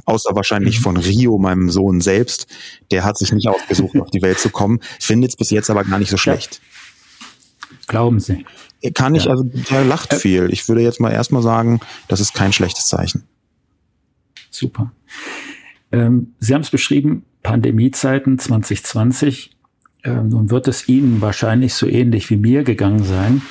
Außer 0.05 0.37
wahrscheinlich 0.37 0.79
mhm. 0.79 0.83
von 0.83 0.97
Rio, 0.97 1.39
meinem 1.39 1.71
Sohn 1.71 2.01
selbst. 2.01 2.47
Der 2.93 3.03
hat 3.03 3.19
sich 3.19 3.33
nicht 3.33 3.49
ausgesucht, 3.49 3.99
auf 3.99 4.11
die 4.11 4.23
Welt 4.23 4.39
zu 4.39 4.51
kommen, 4.51 4.81
findet 5.01 5.31
es 5.31 5.37
bis 5.37 5.51
jetzt 5.51 5.71
aber 5.71 5.85
gar 5.85 5.99
nicht 5.99 6.11
so 6.11 6.17
schlecht. 6.17 6.61
Ja. 6.63 6.77
Glauben 7.87 8.21
Sie. 8.21 8.45
Kann 8.95 9.15
ich, 9.15 9.25
ja. 9.25 9.31
also 9.31 9.45
der 9.45 9.85
lacht 9.85 10.13
äh, 10.13 10.17
viel. 10.17 10.53
Ich 10.53 10.69
würde 10.69 10.83
jetzt 10.83 11.01
mal 11.01 11.13
erstmal 11.13 11.43
sagen, 11.43 11.81
das 12.09 12.21
ist 12.21 12.35
kein 12.35 12.53
schlechtes 12.53 12.87
Zeichen. 12.87 13.25
Super. 14.51 14.93
Ähm, 15.93 16.35
Sie 16.39 16.55
haben 16.55 16.63
es 16.63 16.71
beschrieben, 16.71 17.25
Pandemiezeiten 17.43 18.39
2020. 18.39 19.57
Ähm, 20.05 20.29
nun 20.29 20.51
wird 20.51 20.69
es 20.69 20.89
Ihnen 20.89 21.21
wahrscheinlich 21.21 21.75
so 21.75 21.87
ähnlich 21.87 22.31
wie 22.31 22.37
mir 22.37 22.65
gegangen 22.65 23.03
sein, 23.03 23.43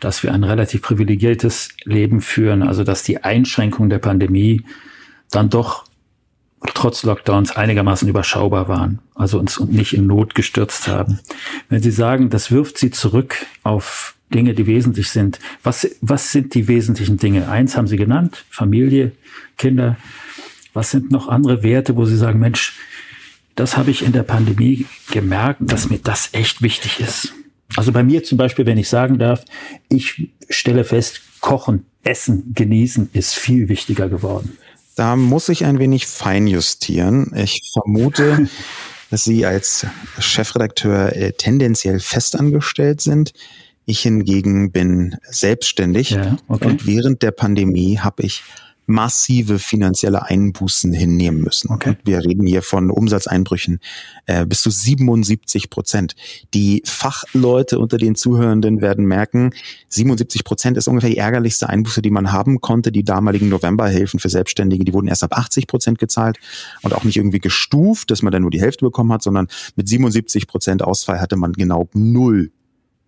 dass 0.00 0.22
wir 0.22 0.32
ein 0.32 0.44
relativ 0.44 0.82
privilegiertes 0.82 1.70
Leben 1.84 2.20
führen, 2.20 2.62
also 2.62 2.84
dass 2.84 3.02
die 3.02 3.24
Einschränkungen 3.24 3.90
der 3.90 3.98
Pandemie 3.98 4.62
dann 5.30 5.50
doch 5.50 5.85
trotz 6.74 7.02
Lockdowns 7.02 7.56
einigermaßen 7.56 8.08
überschaubar 8.08 8.68
waren, 8.68 9.00
also 9.14 9.38
uns 9.38 9.60
nicht 9.60 9.92
in 9.92 10.06
Not 10.06 10.34
gestürzt 10.34 10.88
haben. 10.88 11.20
Wenn 11.68 11.82
Sie 11.82 11.90
sagen, 11.90 12.30
das 12.30 12.50
wirft 12.50 12.78
Sie 12.78 12.90
zurück 12.90 13.46
auf 13.62 14.14
Dinge, 14.32 14.54
die 14.54 14.66
wesentlich 14.66 15.10
sind. 15.10 15.38
Was, 15.62 15.88
was 16.00 16.32
sind 16.32 16.54
die 16.54 16.68
wesentlichen 16.68 17.16
Dinge? 17.16 17.48
Eins 17.48 17.76
haben 17.76 17.86
Sie 17.86 17.96
genannt, 17.96 18.44
Familie, 18.50 19.12
Kinder. 19.56 19.96
Was 20.74 20.90
sind 20.90 21.10
noch 21.10 21.28
andere 21.28 21.62
Werte, 21.62 21.96
wo 21.96 22.04
Sie 22.04 22.16
sagen, 22.16 22.38
Mensch, 22.38 22.76
das 23.54 23.76
habe 23.76 23.90
ich 23.90 24.04
in 24.04 24.12
der 24.12 24.22
Pandemie 24.22 24.86
gemerkt, 25.10 25.60
dass 25.62 25.88
mir 25.88 25.98
das 25.98 26.30
echt 26.32 26.60
wichtig 26.60 27.00
ist. 27.00 27.32
Also 27.74 27.90
bei 27.90 28.02
mir 28.02 28.22
zum 28.22 28.38
Beispiel, 28.38 28.66
wenn 28.66 28.78
ich 28.78 28.88
sagen 28.88 29.18
darf, 29.18 29.44
ich 29.88 30.30
stelle 30.48 30.84
fest, 30.84 31.22
Kochen, 31.40 31.86
Essen, 32.04 32.52
Genießen 32.54 33.10
ist 33.12 33.34
viel 33.34 33.68
wichtiger 33.68 34.08
geworden. 34.08 34.56
Da 34.96 35.14
muss 35.14 35.50
ich 35.50 35.64
ein 35.64 35.78
wenig 35.78 36.06
feinjustieren. 36.06 37.32
Ich 37.36 37.70
vermute, 37.74 38.48
dass 39.10 39.24
Sie 39.24 39.46
als 39.46 39.86
Chefredakteur 40.18 41.14
äh, 41.14 41.32
tendenziell 41.32 42.00
festangestellt 42.00 43.02
sind. 43.02 43.32
Ich 43.84 44.00
hingegen 44.00 44.72
bin 44.72 45.16
selbstständig 45.28 46.10
ja, 46.10 46.38
okay. 46.48 46.66
und 46.66 46.86
während 46.86 47.22
der 47.22 47.30
Pandemie 47.30 47.98
habe 47.98 48.24
ich 48.24 48.42
massive 48.86 49.58
finanzielle 49.58 50.24
Einbußen 50.24 50.92
hinnehmen 50.92 51.40
müssen. 51.40 51.70
Okay. 51.70 51.96
Wir 52.04 52.24
reden 52.24 52.46
hier 52.46 52.62
von 52.62 52.90
Umsatzeinbrüchen 52.90 53.80
äh, 54.26 54.46
bis 54.46 54.62
zu 54.62 54.70
77 54.70 55.70
Prozent. 55.70 56.14
Die 56.54 56.82
Fachleute 56.86 57.78
unter 57.78 57.98
den 57.98 58.14
Zuhörenden 58.14 58.80
werden 58.80 59.04
merken, 59.06 59.50
77 59.88 60.44
Prozent 60.44 60.76
ist 60.76 60.88
ungefähr 60.88 61.10
die 61.10 61.18
ärgerlichste 61.18 61.68
Einbuße, 61.68 62.00
die 62.00 62.10
man 62.10 62.32
haben 62.32 62.60
konnte. 62.60 62.92
Die 62.92 63.04
damaligen 63.04 63.48
Novemberhilfen 63.48 64.20
für 64.20 64.28
Selbstständige, 64.28 64.84
die 64.84 64.94
wurden 64.94 65.08
erst 65.08 65.24
ab 65.24 65.36
80 65.36 65.66
Prozent 65.66 65.98
gezahlt 65.98 66.38
und 66.82 66.94
auch 66.94 67.04
nicht 67.04 67.16
irgendwie 67.16 67.40
gestuft, 67.40 68.10
dass 68.10 68.22
man 68.22 68.32
dann 68.32 68.42
nur 68.42 68.50
die 68.50 68.60
Hälfte 68.60 68.84
bekommen 68.84 69.12
hat, 69.12 69.22
sondern 69.22 69.48
mit 69.74 69.88
77 69.88 70.46
Prozent 70.46 70.82
Ausfall 70.82 71.20
hatte 71.20 71.36
man 71.36 71.52
genau 71.52 71.88
null 71.92 72.52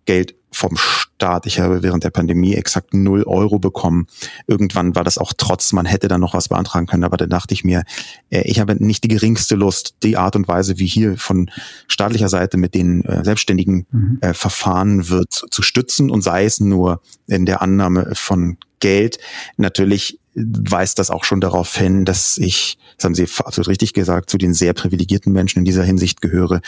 Geld 0.09 0.33
vom 0.51 0.75
Staat. 0.75 1.45
Ich 1.45 1.59
habe 1.59 1.83
während 1.83 2.03
der 2.03 2.09
Pandemie 2.09 2.55
exakt 2.55 2.95
null 2.95 3.21
Euro 3.27 3.59
bekommen. 3.59 4.07
Irgendwann 4.47 4.95
war 4.95 5.03
das 5.03 5.19
auch 5.19 5.33
trotz, 5.37 5.71
man 5.71 5.85
hätte 5.85 6.07
dann 6.07 6.19
noch 6.19 6.33
was 6.33 6.49
beantragen 6.49 6.87
können, 6.87 7.03
aber 7.03 7.15
da 7.15 7.27
dachte 7.27 7.53
ich 7.53 7.63
mir, 7.63 7.83
äh, 8.31 8.41
ich 8.45 8.59
habe 8.59 8.83
nicht 8.83 9.03
die 9.03 9.07
geringste 9.07 9.53
Lust, 9.53 9.97
die 10.01 10.17
Art 10.17 10.35
und 10.35 10.47
Weise, 10.47 10.79
wie 10.79 10.87
hier 10.87 11.15
von 11.17 11.51
staatlicher 11.87 12.27
Seite 12.27 12.57
mit 12.57 12.73
den 12.73 13.05
äh, 13.05 13.23
Selbstständigen 13.23 13.85
mhm. 13.91 14.17
äh, 14.21 14.33
verfahren 14.33 15.09
wird, 15.09 15.45
zu 15.51 15.61
stützen 15.61 16.09
und 16.09 16.23
sei 16.23 16.43
es 16.43 16.59
nur 16.59 17.03
in 17.27 17.45
der 17.45 17.61
Annahme 17.61 18.13
von 18.15 18.57
Geld. 18.79 19.19
Natürlich 19.57 20.19
weist 20.33 20.97
das 20.97 21.11
auch 21.11 21.23
schon 21.23 21.39
darauf 21.39 21.75
hin, 21.75 22.03
dass 22.03 22.39
ich, 22.39 22.79
das 22.97 23.05
haben 23.05 23.13
Sie 23.13 23.27
absolut 23.43 23.67
richtig 23.67 23.93
gesagt, 23.93 24.31
zu 24.31 24.39
den 24.39 24.55
sehr 24.55 24.73
privilegierten 24.73 25.31
Menschen 25.31 25.59
in 25.59 25.65
dieser 25.65 25.83
Hinsicht 25.83 26.19
gehöre 26.19 26.61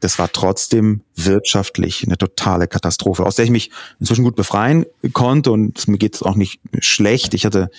das 0.00 0.18
war 0.18 0.30
trotzdem 0.32 1.02
wirtschaftlich 1.16 2.04
eine 2.04 2.16
totale 2.16 2.68
Katastrophe, 2.68 3.24
aus 3.24 3.36
der 3.36 3.44
ich 3.44 3.50
mich 3.50 3.70
inzwischen 3.98 4.24
gut 4.24 4.36
befreien 4.36 4.86
konnte 5.12 5.50
und 5.50 5.88
mir 5.88 5.98
geht 5.98 6.14
es 6.14 6.22
auch 6.22 6.36
nicht 6.36 6.60
schlecht. 6.78 7.34
Ich 7.34 7.44
hatte 7.44 7.70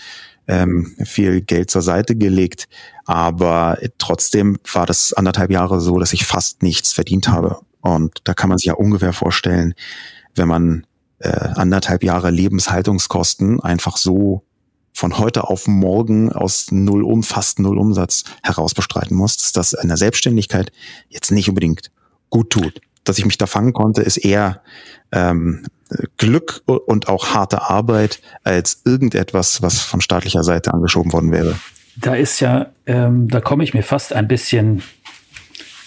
ähm, 0.47 0.95
viel 1.03 1.41
Geld 1.41 1.69
zur 1.69 1.81
Seite 1.81 2.15
gelegt, 2.15 2.67
aber 3.05 3.77
trotzdem 3.97 4.57
war 4.71 4.85
das 4.85 5.13
anderthalb 5.13 5.51
Jahre 5.51 5.79
so, 5.79 5.99
dass 5.99 6.13
ich 6.13 6.25
fast 6.25 6.63
nichts 6.63 6.91
verdient 6.93 7.29
habe. 7.29 7.59
Und 7.81 8.19
da 8.25 8.33
kann 8.33 8.49
man 8.49 8.57
sich 8.57 8.65
ja 8.65 8.73
ungefähr 8.73 9.13
vorstellen, 9.13 9.73
wenn 10.35 10.47
man 10.47 10.85
äh, 11.19 11.29
anderthalb 11.29 12.03
Jahre 12.03 12.31
Lebenshaltungskosten 12.31 13.61
einfach 13.61 13.97
so 13.97 14.43
von 14.91 15.17
heute 15.17 15.45
auf 15.45 15.67
morgen 15.67 16.31
aus 16.31 16.71
null 16.71 17.03
um, 17.03 17.23
fast 17.23 17.59
null 17.59 17.77
Umsatz 17.77 18.23
heraus 18.43 18.73
bestreiten 18.73 19.15
muss, 19.15 19.37
dass 19.37 19.53
das 19.53 19.73
in 19.73 19.87
der 19.87 19.97
Selbstständigkeit 19.97 20.71
jetzt 21.07 21.31
nicht 21.31 21.47
unbedingt 21.47 21.91
gut 22.29 22.51
tut. 22.51 22.81
Dass 23.03 23.17
ich 23.17 23.25
mich 23.25 23.37
da 23.37 23.47
fangen 23.47 23.73
konnte, 23.73 24.01
ist 24.01 24.17
eher 24.17 24.61
ähm, 25.11 25.65
Glück 26.17 26.61
und 26.65 27.07
auch 27.07 27.33
harte 27.33 27.63
Arbeit 27.63 28.21
als 28.43 28.81
irgendetwas, 28.85 29.61
was 29.61 29.79
von 29.79 30.01
staatlicher 30.01 30.43
Seite 30.43 30.73
angeschoben 30.73 31.11
worden 31.13 31.31
wäre. 31.31 31.55
Da 31.95 32.15
ist 32.15 32.39
ja, 32.39 32.67
ähm, 32.85 33.27
da 33.27 33.41
komme 33.41 33.63
ich 33.63 33.73
mir 33.73 33.83
fast 33.83 34.13
ein 34.13 34.27
bisschen 34.27 34.83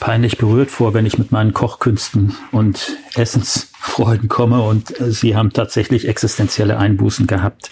peinlich 0.01 0.37
berührt 0.37 0.71
vor, 0.71 0.95
wenn 0.95 1.07
ich 1.07 1.17
mit 1.17 1.31
meinen 1.31 1.53
Kochkünsten 1.53 2.35
und 2.51 2.97
Essensfreuden 3.15 4.29
komme 4.29 4.61
und 4.63 5.01
äh, 5.01 5.13
sie 5.13 5.37
haben 5.37 5.53
tatsächlich 5.53 6.09
existenzielle 6.09 6.77
Einbußen 6.77 7.29
gehabt. 7.29 7.71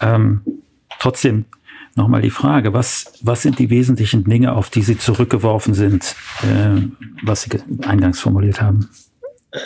Ähm, 0.00 0.42
trotzdem 1.00 1.46
nochmal 1.96 2.22
die 2.22 2.30
Frage, 2.30 2.72
was, 2.72 3.12
was 3.22 3.42
sind 3.42 3.58
die 3.58 3.70
wesentlichen 3.70 4.24
Dinge, 4.24 4.54
auf 4.54 4.70
die 4.70 4.82
Sie 4.82 4.98
zurückgeworfen 4.98 5.74
sind, 5.74 6.14
äh, 6.42 6.82
was 7.22 7.42
Sie 7.42 7.50
eingangs 7.86 8.20
formuliert 8.20 8.60
haben? 8.60 8.88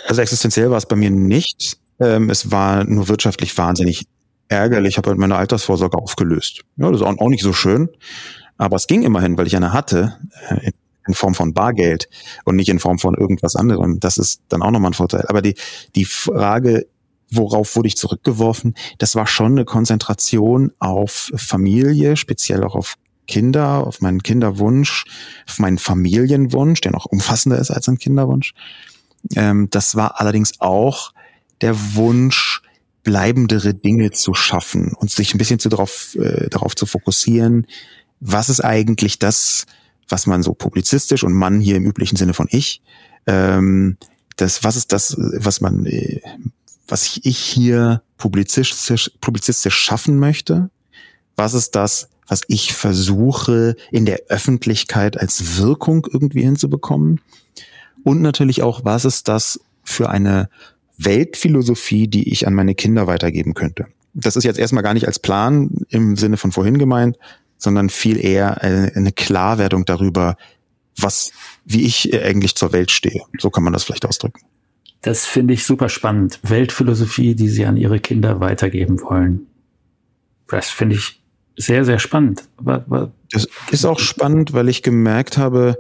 Also 0.07 0.23
existenziell 0.23 0.71
war 0.71 0.79
es 0.79 0.87
bei 0.87 0.97
mir 0.97 1.11
nicht. 1.11 1.79
Ähm, 1.99 2.31
es 2.31 2.51
war 2.51 2.85
nur 2.85 3.09
wirtschaftlich 3.09 3.57
wahnsinnig 3.59 4.07
ärgerlich. 4.49 4.93
Ich 4.93 4.99
habe 4.99 5.11
halt 5.11 5.19
meine 5.19 5.37
Altersvorsorge 5.37 5.99
aufgelöst. 5.99 6.63
Ja, 6.77 6.91
das 6.91 7.01
ist 7.01 7.07
auch, 7.07 7.29
nicht 7.29 7.43
so 7.43 7.53
schön. 7.53 7.89
Aber 8.57 8.77
es 8.77 8.87
ging 8.87 9.03
immerhin, 9.03 9.37
weil 9.39 9.47
ich 9.47 9.57
eine 9.57 9.73
hatte, 9.73 10.19
äh, 10.49 10.71
in 11.07 11.15
Form 11.15 11.35
von 11.35 11.55
Bargeld 11.55 12.09
und 12.45 12.57
nicht 12.57 12.69
in 12.69 12.79
Form 12.79 12.99
von 12.99 13.15
irgendwas 13.15 13.57
anderem. 13.57 14.01
Das 14.01 14.19
ist 14.19 14.43
dann 14.49 14.63
auch 14.63 14.71
nochmal 14.71 14.91
ein 14.91 14.95
Vorteil. 14.95 15.25
Aber 15.29 15.43
die, 15.43 15.55
die 15.95 16.05
Frage 16.05 16.87
worauf 17.31 17.77
wurde 17.77 17.89
ich 17.89 17.97
zurückgeworfen? 17.97 18.75
Das 18.99 19.15
war 19.15 19.27
schon 19.27 19.53
eine 19.53 19.65
Konzentration 19.65 20.73
auf 20.79 21.31
Familie, 21.37 22.17
speziell 22.17 22.65
auch 22.65 22.75
auf 22.75 22.97
Kinder, 23.27 23.87
auf 23.87 24.01
meinen 24.01 24.23
Kinderwunsch, 24.23 25.05
auf 25.49 25.59
meinen 25.59 25.79
Familienwunsch, 25.79 26.81
der 26.81 26.93
noch 26.93 27.07
umfassender 27.07 27.59
ist 27.59 27.71
als 27.71 27.89
ein 27.89 27.99
Kinderwunsch. 27.99 28.55
Ähm, 29.37 29.69
das 29.71 29.95
war 29.95 30.21
allerdings 30.21 30.61
auch 30.61 31.13
der 31.61 31.95
Wunsch, 31.95 32.63
bleibendere 33.03 33.73
Dinge 33.73 34.11
zu 34.11 34.35
schaffen 34.35 34.93
und 34.95 35.11
sich 35.11 35.35
ein 35.35 35.39
bisschen 35.39 35.59
zu 35.59 35.69
darauf, 35.69 36.15
äh, 36.17 36.49
darauf 36.51 36.77
zu 36.77 36.87
fokussieren, 36.87 37.67
was 38.21 38.49
ist 38.49 38.61
eigentlich 38.61 39.19
das, 39.19 39.65
was 40.09 40.27
man 40.27 40.43
so 40.43 40.53
publizistisch 40.53 41.25
und 41.25 41.33
Mann 41.33 41.61
hier 41.61 41.77
im 41.77 41.87
üblichen 41.87 42.17
Sinne 42.17 42.35
von 42.35 42.47
ich, 42.51 42.83
ähm, 43.27 43.97
das, 44.37 44.65
was 44.65 44.77
ist 44.77 44.93
das, 44.93 45.17
was 45.19 45.61
man 45.61 45.87
äh, 45.87 46.21
was 46.91 47.19
ich 47.23 47.39
hier 47.39 48.03
publizistisch, 48.17 49.11
publizistisch 49.21 49.77
schaffen 49.77 50.19
möchte? 50.19 50.71
Was 51.37 51.55
ist 51.55 51.75
das, 51.75 52.09
was 52.31 52.43
ich 52.47 52.73
versuche 52.73 53.75
in 53.91 54.07
der 54.07 54.21
Öffentlichkeit 54.29 55.19
als 55.19 55.59
Wirkung 55.59 56.07
irgendwie 56.11 56.43
hinzubekommen. 56.43 57.21
Und 58.05 58.23
natürlich 58.23 58.63
auch, 58.63 58.85
was 58.85 59.05
ist 59.05 59.27
das 59.27 59.61
für 59.83 60.11
eine 60.11 60.49
Weltphilosophie, 60.97 62.07
die 62.07 62.31
ich 62.31 62.47
an 62.47 62.55
meine 62.55 62.77
Kinder 62.77 63.09
weitergeben 63.09 63.55
könnte. 63.55 63.87
Das 64.15 64.37
ist 64.37 64.45
jetzt 64.45 64.61
erstmal 64.61 64.85
gar 64.85 64.95
nicht 64.95 65.09
als 65.09 65.19
Plan 65.19 65.71
im 65.89 66.17
Sinne 66.17 66.37
von 66.37 66.53
vorhin 66.53 66.79
gemeint, 66.79 67.19
sondern 67.59 67.91
viel 67.91 68.25
eher 68.25 68.63
eine 68.63 69.13
Klarwerdung 69.13 69.85
darüber, 69.85 70.37
was, 70.97 71.33
wie 71.65 71.83
ich 71.83 72.15
eigentlich 72.15 72.55
zur 72.55 72.73
Welt 72.73 72.93
stehe. 72.93 73.23
So 73.39 73.51
kann 73.51 73.65
man 73.65 73.73
das 73.73 73.83
vielleicht 73.83 74.07
ausdrücken. 74.07 74.41
Das 75.03 75.25
finde 75.27 75.55
ich 75.55 75.65
super 75.65 75.89
spannend. 75.89 76.41
Weltphilosophie, 76.43 77.35
die 77.35 77.49
Sie 77.49 77.65
an 77.65 77.77
Ihre 77.77 78.01
Kinder 78.01 78.41
weitergeben 78.41 79.01
wollen. 79.01 79.47
Das 80.49 80.69
finde 80.69 80.97
ich 80.97 81.23
sehr, 81.57 81.85
sehr 81.85 81.99
spannend. 81.99 82.45
Das 83.33 83.49
ist 83.71 83.85
auch 83.85 83.99
spannend, 83.99 84.53
weil 84.53 84.69
ich 84.69 84.83
gemerkt 84.83 85.39
habe, 85.39 85.79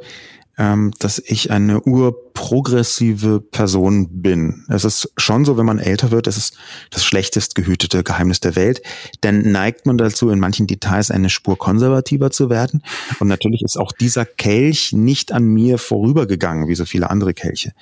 ähm, 0.58 0.92
dass 0.98 1.18
ich 1.18 1.50
eine 1.50 1.80
urprogressive 1.80 3.40
Person 3.40 4.22
bin. 4.22 4.64
Es 4.68 4.84
ist 4.84 5.12
schon 5.16 5.44
so, 5.44 5.56
wenn 5.56 5.66
man 5.66 5.78
älter 5.78 6.10
wird, 6.10 6.26
es 6.26 6.36
ist 6.36 6.56
das 6.90 7.04
schlechtest 7.04 7.54
gehütete 7.54 8.02
Geheimnis 8.02 8.40
der 8.40 8.56
Welt, 8.56 8.82
dann 9.22 9.50
neigt 9.52 9.86
man 9.86 9.96
dazu, 9.96 10.30
in 10.30 10.38
manchen 10.38 10.66
Details 10.66 11.10
eine 11.10 11.30
Spur 11.30 11.56
konservativer 11.56 12.30
zu 12.30 12.50
werden. 12.50 12.82
Und 13.20 13.28
natürlich 13.28 13.62
ist 13.62 13.78
auch 13.78 13.92
dieser 13.92 14.26
Kelch 14.26 14.92
nicht 14.92 15.32
an 15.32 15.44
mir 15.44 15.78
vorübergegangen, 15.78 16.68
wie 16.68 16.74
so 16.74 16.84
viele 16.84 17.10
andere 17.10 17.34
Kelche. 17.34 17.72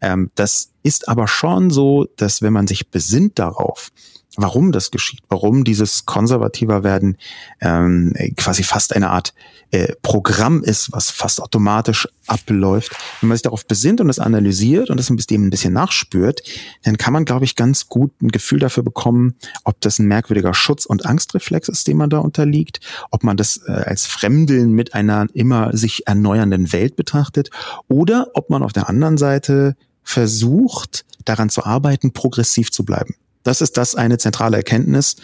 Ähm, 0.00 0.30
das 0.34 0.70
ist 0.82 1.08
aber 1.08 1.28
schon 1.28 1.70
so, 1.70 2.06
dass 2.16 2.42
wenn 2.42 2.52
man 2.52 2.66
sich 2.66 2.88
besinnt 2.88 3.38
darauf, 3.38 3.90
warum 4.36 4.72
das 4.72 4.90
geschieht, 4.90 5.20
warum 5.28 5.64
dieses 5.64 6.06
konservativer 6.06 6.84
werden 6.84 7.18
ähm, 7.60 8.14
quasi 8.36 8.62
fast 8.62 8.94
eine 8.96 9.10
Art 9.10 9.34
äh, 9.72 9.94
Programm 10.02 10.62
ist, 10.62 10.92
was 10.92 11.10
fast 11.10 11.40
automatisch 11.40 12.08
abläuft. 12.26 12.92
Wenn 13.20 13.28
man 13.28 13.36
sich 13.36 13.42
darauf 13.42 13.66
besinnt 13.66 14.00
und 14.00 14.08
es 14.08 14.18
analysiert 14.18 14.90
und 14.90 14.98
das 14.98 15.10
ein 15.10 15.16
bisschen, 15.16 15.46
ein 15.46 15.50
bisschen 15.50 15.72
nachspürt, 15.72 16.42
dann 16.82 16.96
kann 16.96 17.12
man, 17.12 17.24
glaube 17.24 17.44
ich, 17.44 17.56
ganz 17.56 17.88
gut 17.88 18.12
ein 18.22 18.28
Gefühl 18.28 18.58
dafür 18.58 18.82
bekommen, 18.82 19.34
ob 19.64 19.80
das 19.80 19.98
ein 19.98 20.06
merkwürdiger 20.06 20.54
Schutz- 20.54 20.86
und 20.86 21.04
Angstreflex 21.06 21.68
ist, 21.68 21.86
dem 21.88 21.98
man 21.98 22.10
da 22.10 22.18
unterliegt, 22.18 22.80
ob 23.10 23.24
man 23.24 23.36
das 23.36 23.60
äh, 23.66 23.72
als 23.72 24.06
Fremdeln 24.06 24.72
mit 24.72 24.94
einer 24.94 25.26
immer 25.34 25.76
sich 25.76 26.06
erneuernden 26.06 26.72
Welt 26.72 26.96
betrachtet 26.96 27.50
oder 27.88 28.28
ob 28.34 28.50
man 28.50 28.62
auf 28.62 28.72
der 28.72 28.88
anderen 28.88 29.18
Seite 29.18 29.76
versucht, 30.02 31.04
daran 31.24 31.48
zu 31.48 31.64
arbeiten, 31.64 32.12
progressiv 32.12 32.72
zu 32.72 32.84
bleiben. 32.84 33.14
Das 33.42 33.60
ist 33.60 33.76
das 33.76 33.94
eine 33.94 34.18
zentrale 34.18 34.56
Erkenntnis, 34.56 35.16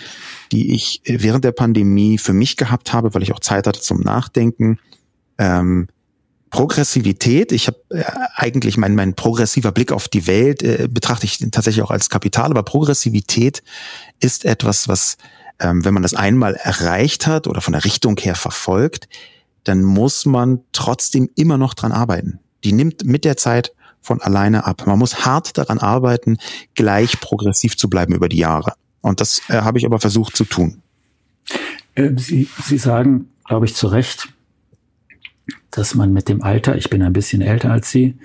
die 0.53 0.75
ich 0.75 1.03
während 1.05 1.45
der 1.45 1.53
Pandemie 1.53 2.19
für 2.19 2.33
mich 2.33 2.57
gehabt 2.57 2.93
habe, 2.93 3.15
weil 3.15 3.23
ich 3.23 3.33
auch 3.33 3.41
Zeit 3.41 3.67
hatte 3.67 3.81
zum 3.81 4.01
Nachdenken. 4.01 4.79
Ähm, 5.39 5.89
Progressivität, 6.51 7.53
ich 7.53 7.67
habe 7.67 7.79
äh, 7.91 8.05
eigentlich 8.35 8.77
mein, 8.77 8.95
mein 8.95 9.15
progressiver 9.15 9.73
Blick 9.73 9.93
auf 9.93 10.09
die 10.09 10.27
Welt 10.27 10.63
äh, 10.63 10.89
betrachte 10.91 11.27
ich 11.27 11.39
tatsächlich 11.51 11.83
auch 11.83 11.91
als 11.91 12.09
Kapital, 12.09 12.51
aber 12.51 12.63
Progressivität 12.63 13.63
ist 14.21 14.45
etwas, 14.45 14.89
was, 14.89 15.17
ähm, 15.61 15.85
wenn 15.85 15.95
man 15.95 16.03
das 16.03 16.15
einmal 16.15 16.55
erreicht 16.55 17.27
hat 17.27 17.47
oder 17.47 17.61
von 17.61 17.73
der 17.73 17.85
Richtung 17.85 18.17
her 18.19 18.35
verfolgt, 18.35 19.09
dann 19.65 19.83
muss 19.83 20.25
man 20.25 20.61
trotzdem 20.73 21.29
immer 21.35 21.59
noch 21.59 21.75
dran 21.75 21.93
arbeiten. 21.93 22.41
Die 22.65 22.73
nimmt 22.73 23.05
mit 23.05 23.25
der 23.25 23.37
Zeit 23.37 23.73
von 24.01 24.21
alleine 24.21 24.67
ab. 24.67 24.87
Man 24.87 24.99
muss 24.99 25.25
hart 25.25 25.59
daran 25.59 25.79
arbeiten, 25.79 26.39
gleich 26.75 27.21
progressiv 27.21 27.77
zu 27.77 27.89
bleiben 27.91 28.15
über 28.15 28.29
die 28.29 28.39
Jahre. 28.39 28.75
Und 29.01 29.21
das 29.21 29.43
äh, 29.49 29.63
habe 29.63 29.79
ich 29.79 29.87
aber 29.87 30.01
versucht 30.01 30.37
zu 30.37 30.45
tun. 30.45 30.83
Ähm, 31.97 32.19
Sie, 32.19 32.49
Sie 32.65 32.79
sagen, 32.79 33.29
glaube 33.47 33.67
ich, 33.67 33.75
zu 33.75 33.87
Recht, 33.89 34.29
dass 35.71 35.95
man 35.95 36.13
mit 36.13 36.29
dem 36.29 36.43
Alter, 36.43 36.77
ich 36.77 36.91
bin 36.91 37.03
ein 37.03 37.13
bisschen 37.13 37.43
älter 37.43 37.71
als 37.71 37.91
Sie, 37.91 38.19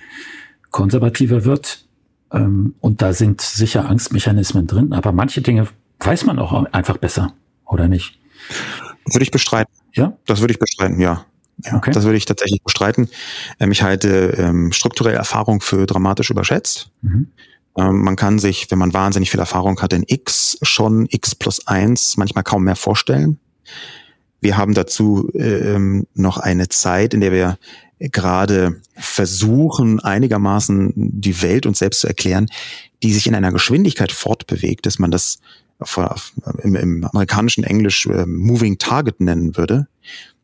konservativer 0.72 1.46
wird. 1.46 1.86
Ähm, 2.32 2.76
und 2.80 3.02
da 3.02 3.14
sind 3.14 3.42
sicher 3.42 3.88
Angstmechanismen 3.90 4.68
drin, 4.68 4.94
aber 4.94 5.12
manche 5.12 5.42
Dinge 5.42 5.68
weiß 6.00 6.26
man 6.26 6.40
auch 6.40 6.66
einfach 6.72 6.98
besser, 6.98 7.34
oder 7.66 7.88
nicht? 7.88 8.20
Das 9.06 9.16
würde 9.16 9.24
ich 9.24 9.32
bestreiten. 9.32 9.74
Ja? 9.94 10.18
Das 10.26 10.42
würde 10.42 10.54
ich 10.54 10.60
bestreiten, 10.60 11.00
ja. 11.00 11.26
Ja, 11.64 11.76
okay. 11.78 11.92
Das 11.92 12.04
würde 12.04 12.18
ich 12.18 12.26
tatsächlich 12.26 12.62
bestreiten. 12.64 13.10
Ähm, 13.60 13.72
ich 13.72 13.84
halte 13.84 14.36
ähm, 14.38 14.72
strukturelle 14.72 15.18
Erfahrung 15.18 15.62
für 15.62 15.86
dramatisch 15.86 16.30
überschätzt. 16.30 16.90
Mhm. 17.02 17.28
Ähm, 17.78 18.04
man 18.04 18.16
kann 18.16 18.40
sich, 18.40 18.70
wenn 18.70 18.80
man 18.80 18.94
wahnsinnig 18.94 19.32
viel 19.32 19.40
Erfahrung 19.40 19.82
hat, 19.82 19.94
in 19.94 20.04
X 20.08 20.58
schon 20.62 21.08
X 21.10 21.36
plus 21.36 21.68
eins 21.68 22.18
manchmal 22.18 22.44
kaum 22.44 22.64
mehr 22.64 22.76
vorstellen. 22.76 23.40
Wir 24.42 24.58
haben 24.58 24.74
dazu 24.74 25.32
ähm, 25.36 26.06
noch 26.14 26.38
eine 26.38 26.68
Zeit, 26.68 27.14
in 27.14 27.22
der 27.22 27.32
wir 27.32 27.58
gerade 28.00 28.82
versuchen, 28.96 30.02
einigermaßen 30.02 30.92
die 30.96 31.42
Welt 31.42 31.66
uns 31.66 31.80
selbst 31.80 32.02
zu 32.02 32.08
erklären, 32.08 32.48
die 33.02 33.14
sich 33.14 33.28
in 33.28 33.36
einer 33.36 33.54
Geschwindigkeit 33.54 34.12
fortbewegt, 34.12 34.86
dass 34.86 35.00
man 35.00 35.12
das 35.12 35.40
im, 36.62 36.76
im 36.76 37.04
amerikanischen 37.06 37.64
Englisch 37.64 38.06
äh, 38.06 38.26
Moving 38.26 38.78
Target 38.78 39.20
nennen 39.20 39.58
würde. 39.58 39.88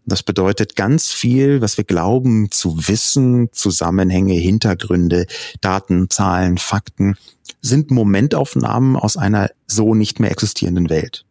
Das 0.09 0.23
bedeutet 0.23 0.75
ganz 0.75 1.11
viel, 1.11 1.61
was 1.61 1.77
wir 1.77 1.83
glauben 1.83 2.51
zu 2.51 2.87
wissen, 2.87 3.49
Zusammenhänge, 3.51 4.33
Hintergründe, 4.33 5.27
Daten, 5.61 6.09
Zahlen, 6.09 6.57
Fakten, 6.57 7.15
sind 7.61 7.91
Momentaufnahmen 7.91 8.95
aus 8.95 9.17
einer 9.17 9.51
so 9.67 9.93
nicht 9.93 10.19
mehr 10.19 10.31
existierenden 10.31 10.89
Welt. 10.89 11.25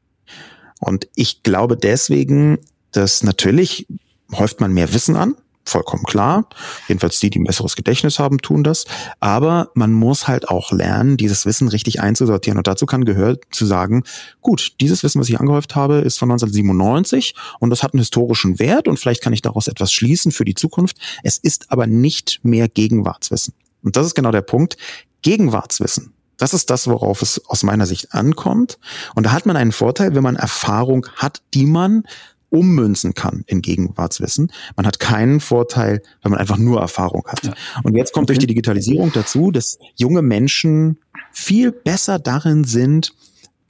Und 0.80 1.08
ich 1.14 1.42
glaube 1.42 1.76
deswegen, 1.76 2.58
dass 2.92 3.22
natürlich 3.22 3.86
häuft 4.32 4.60
man 4.60 4.72
mehr 4.72 4.92
Wissen 4.92 5.16
an, 5.16 5.34
vollkommen 5.68 6.04
klar. 6.04 6.48
Jedenfalls 6.88 7.20
die, 7.20 7.30
die 7.30 7.38
ein 7.38 7.44
besseres 7.44 7.76
Gedächtnis 7.76 8.18
haben, 8.18 8.38
tun 8.38 8.64
das. 8.64 8.84
Aber 9.20 9.70
man 9.74 9.92
muss 9.92 10.28
halt 10.28 10.48
auch 10.48 10.72
lernen, 10.72 11.16
dieses 11.16 11.46
Wissen 11.46 11.68
richtig 11.68 12.00
einzusortieren. 12.00 12.58
Und 12.58 12.66
dazu 12.66 12.86
kann 12.86 13.04
gehört 13.04 13.44
zu 13.50 13.66
sagen, 13.66 14.04
gut, 14.40 14.74
dieses 14.80 15.02
Wissen, 15.02 15.20
was 15.20 15.28
ich 15.28 15.38
angehäuft 15.38 15.76
habe, 15.76 15.96
ist 15.96 16.18
von 16.18 16.30
1997 16.30 17.34
und 17.60 17.70
das 17.70 17.82
hat 17.82 17.94
einen 17.94 18.00
historischen 18.00 18.58
Wert 18.58 18.88
und 18.88 18.98
vielleicht 18.98 19.22
kann 19.22 19.32
ich 19.32 19.42
daraus 19.42 19.68
etwas 19.68 19.92
schließen 19.92 20.32
für 20.32 20.44
die 20.44 20.54
Zukunft. 20.54 20.96
Es 21.22 21.38
ist 21.38 21.70
aber 21.70 21.86
nicht 21.86 22.40
mehr 22.42 22.68
Gegenwartswissen. 22.68 23.54
Und 23.82 23.96
das 23.96 24.06
ist 24.06 24.14
genau 24.14 24.30
der 24.30 24.42
Punkt. 24.42 24.76
Gegenwartswissen. 25.22 26.14
Das 26.38 26.54
ist 26.54 26.70
das, 26.70 26.86
worauf 26.86 27.20
es 27.20 27.44
aus 27.48 27.64
meiner 27.64 27.84
Sicht 27.84 28.14
ankommt. 28.14 28.78
Und 29.14 29.26
da 29.26 29.32
hat 29.32 29.44
man 29.44 29.56
einen 29.56 29.72
Vorteil, 29.72 30.14
wenn 30.14 30.22
man 30.22 30.36
Erfahrung 30.36 31.06
hat, 31.16 31.42
die 31.52 31.66
man 31.66 32.04
ummünzen 32.50 33.14
kann 33.14 33.44
in 33.46 33.62
Gegenwartswissen. 33.62 34.52
Man 34.76 34.86
hat 34.86 34.98
keinen 34.98 35.40
Vorteil, 35.40 36.02
wenn 36.22 36.32
man 36.32 36.40
einfach 36.40 36.56
nur 36.56 36.80
Erfahrung 36.80 37.24
hat. 37.26 37.44
Ja. 37.44 37.54
Und 37.82 37.94
jetzt 37.94 38.12
kommt 38.12 38.28
durch 38.28 38.38
die 38.38 38.46
Digitalisierung 38.46 39.12
dazu, 39.12 39.50
dass 39.50 39.78
junge 39.96 40.22
Menschen 40.22 40.98
viel 41.32 41.72
besser 41.72 42.18
darin 42.18 42.64
sind, 42.64 43.12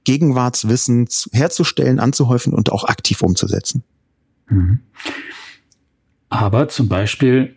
Gegenwartswissen 0.05 1.09
herzustellen, 1.33 2.01
anzuhäufen 2.01 2.55
und 2.55 2.73
auch 2.73 2.85
aktiv 2.85 3.23
umzusetzen. 3.23 3.83
Mhm. 4.49 4.81
Aber 6.31 6.69
zum 6.69 6.89
Beispiel 6.89 7.57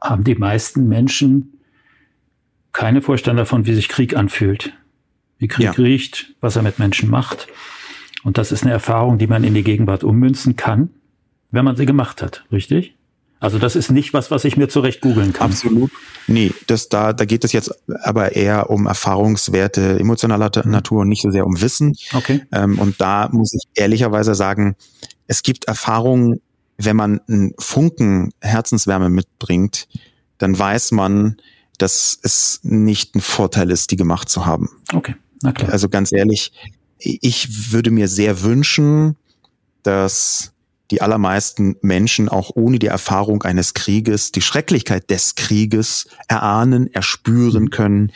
haben 0.00 0.24
die 0.24 0.34
meisten 0.34 0.88
Menschen 0.88 1.60
keine 2.72 3.00
Vorstellung 3.00 3.38
davon, 3.38 3.64
wie 3.64 3.74
sich 3.74 3.88
Krieg 3.88 4.14
anfühlt, 4.16 4.74
wie 5.38 5.48
Krieg 5.48 5.64
ja. 5.64 5.70
riecht, 5.72 6.34
was 6.40 6.56
er 6.56 6.62
mit 6.62 6.78
Menschen 6.78 7.08
macht. 7.08 7.48
Und 8.26 8.38
das 8.38 8.50
ist 8.50 8.64
eine 8.64 8.72
Erfahrung, 8.72 9.18
die 9.18 9.28
man 9.28 9.44
in 9.44 9.54
die 9.54 9.62
Gegenwart 9.62 10.02
ummünzen 10.02 10.56
kann, 10.56 10.90
wenn 11.52 11.64
man 11.64 11.76
sie 11.76 11.86
gemacht 11.86 12.22
hat, 12.22 12.44
richtig? 12.50 12.96
Also 13.38 13.60
das 13.60 13.76
ist 13.76 13.92
nicht 13.92 14.14
was, 14.14 14.32
was 14.32 14.44
ich 14.44 14.56
mir 14.56 14.68
zurecht 14.68 15.00
googeln 15.00 15.32
kann. 15.32 15.52
Absolut. 15.52 15.92
Nee, 16.26 16.52
das 16.66 16.88
da, 16.88 17.12
da 17.12 17.24
geht 17.24 17.44
es 17.44 17.52
jetzt 17.52 17.72
aber 18.02 18.34
eher 18.34 18.68
um 18.68 18.86
Erfahrungswerte 18.86 20.00
emotionaler. 20.00 20.50
Natur 20.64 21.02
und 21.02 21.08
nicht 21.08 21.22
so 21.22 21.30
sehr 21.30 21.46
um 21.46 21.60
Wissen. 21.60 21.94
Okay. 22.14 22.42
Ähm, 22.50 22.80
und 22.80 23.00
da 23.00 23.28
muss 23.30 23.54
ich 23.54 23.62
ehrlicherweise 23.76 24.34
sagen, 24.34 24.74
es 25.28 25.44
gibt 25.44 25.66
Erfahrungen, 25.66 26.40
wenn 26.78 26.96
man 26.96 27.20
einen 27.28 27.52
Funken 27.60 28.32
Herzenswärme 28.40 29.08
mitbringt, 29.08 29.86
dann 30.38 30.58
weiß 30.58 30.90
man, 30.90 31.36
dass 31.78 32.18
es 32.24 32.58
nicht 32.64 33.14
ein 33.14 33.20
Vorteil 33.20 33.70
ist, 33.70 33.92
die 33.92 33.96
gemacht 33.96 34.28
zu 34.28 34.46
haben. 34.46 34.68
Okay, 34.92 35.14
na 35.42 35.52
klar. 35.52 35.70
Also 35.70 35.88
ganz 35.88 36.10
ehrlich, 36.10 36.50
ich 36.98 37.72
würde 37.72 37.90
mir 37.90 38.08
sehr 38.08 38.42
wünschen, 38.42 39.16
dass 39.82 40.52
die 40.90 41.02
allermeisten 41.02 41.76
Menschen 41.80 42.28
auch 42.28 42.50
ohne 42.54 42.78
die 42.78 42.86
Erfahrung 42.86 43.42
eines 43.42 43.74
Krieges 43.74 44.32
die 44.32 44.42
Schrecklichkeit 44.42 45.10
des 45.10 45.34
Krieges 45.34 46.06
erahnen, 46.28 46.92
erspüren 46.92 47.64
mhm. 47.64 47.70
können. 47.70 48.12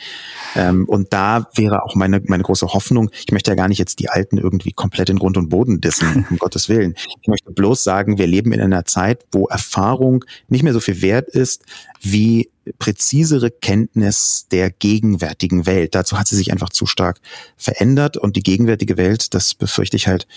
Ähm, 0.55 0.87
und 0.87 1.13
da 1.13 1.47
wäre 1.55 1.83
auch 1.83 1.95
meine, 1.95 2.21
meine 2.25 2.43
große 2.43 2.67
Hoffnung, 2.67 3.09
ich 3.25 3.31
möchte 3.31 3.51
ja 3.51 3.55
gar 3.55 3.67
nicht 3.67 3.79
jetzt 3.79 3.99
die 3.99 4.09
Alten 4.09 4.37
irgendwie 4.37 4.71
komplett 4.71 5.09
in 5.09 5.19
Grund 5.19 5.37
und 5.37 5.49
Boden 5.49 5.81
dissen, 5.81 6.25
um 6.29 6.37
Gottes 6.37 6.69
Willen. 6.69 6.95
Ich 7.21 7.27
möchte 7.27 7.51
bloß 7.51 7.83
sagen, 7.83 8.17
wir 8.17 8.27
leben 8.27 8.53
in 8.53 8.61
einer 8.61 8.85
Zeit, 8.85 9.25
wo 9.31 9.47
Erfahrung 9.47 10.25
nicht 10.47 10.63
mehr 10.63 10.73
so 10.73 10.79
viel 10.79 11.01
wert 11.01 11.29
ist 11.29 11.63
wie 12.01 12.49
präzisere 12.79 13.51
Kenntnis 13.51 14.47
der 14.51 14.69
gegenwärtigen 14.69 15.65
Welt. 15.65 15.95
Dazu 15.95 16.19
hat 16.19 16.27
sie 16.27 16.35
sich 16.35 16.51
einfach 16.51 16.69
zu 16.69 16.85
stark 16.85 17.19
verändert 17.57 18.17
und 18.17 18.35
die 18.35 18.43
gegenwärtige 18.43 18.97
Welt, 18.97 19.33
das 19.33 19.53
befürchte 19.53 19.97
ich 19.97 20.07
halt, 20.07 20.27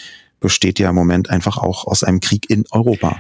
besteht 0.40 0.78
ja 0.78 0.90
im 0.90 0.94
Moment 0.94 1.30
einfach 1.30 1.58
auch 1.58 1.86
aus 1.86 2.04
einem 2.04 2.20
Krieg 2.20 2.50
in 2.50 2.64
Europa. 2.70 3.18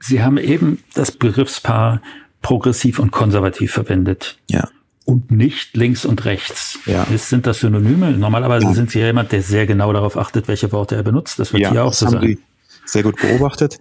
Sie 0.00 0.22
haben 0.22 0.38
eben 0.38 0.82
das 0.94 1.12
Begriffspaar 1.12 2.02
progressiv 2.42 2.98
und 2.98 3.10
konservativ 3.10 3.72
verwendet. 3.72 4.38
Ja. 4.50 4.68
Und 5.06 5.30
nicht 5.30 5.76
links 5.76 6.04
und 6.04 6.24
rechts. 6.24 6.78
Ja. 6.86 7.04
Ist, 7.04 7.28
sind 7.28 7.46
das 7.46 7.60
Synonyme? 7.60 8.12
Normalerweise 8.12 8.66
ja. 8.66 8.74
sind 8.74 8.90
Sie 8.90 9.00
ja 9.00 9.06
jemand, 9.06 9.32
der 9.32 9.42
sehr 9.42 9.66
genau 9.66 9.92
darauf 9.92 10.16
achtet, 10.16 10.48
welche 10.48 10.72
Worte 10.72 10.96
er 10.96 11.02
benutzt. 11.02 11.38
Das 11.38 11.52
wird 11.52 11.62
ja, 11.62 11.70
hier 11.70 11.84
auch 11.84 11.92
so 11.92 12.08
sein. 12.08 12.38
Sehr 12.84 13.02
gut 13.02 13.16
beobachtet. 13.16 13.78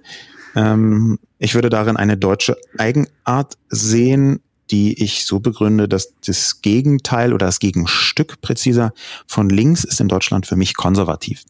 Ähm, 0.56 1.20
ich 1.40 1.56
würde 1.56 1.70
darin 1.70 1.98
eine 1.98 2.18
deutsche 2.18 2.58
Eigenart 2.78 3.58
sehen, 3.70 4.40
die 4.72 5.02
ich 5.04 5.26
so 5.26 5.40
begründe, 5.40 5.88
dass 5.88 6.14
das 6.26 6.62
Gegenteil 6.62 7.34
oder 7.34 7.46
das 7.46 7.60
Gegenstück 7.60 8.42
präziser 8.42 8.94
von 9.28 9.50
links 9.50 9.84
ist 9.84 10.00
in 10.00 10.08
Deutschland 10.08 10.48
für 10.48 10.56
mich 10.56 10.76
konservativ. 10.76 11.44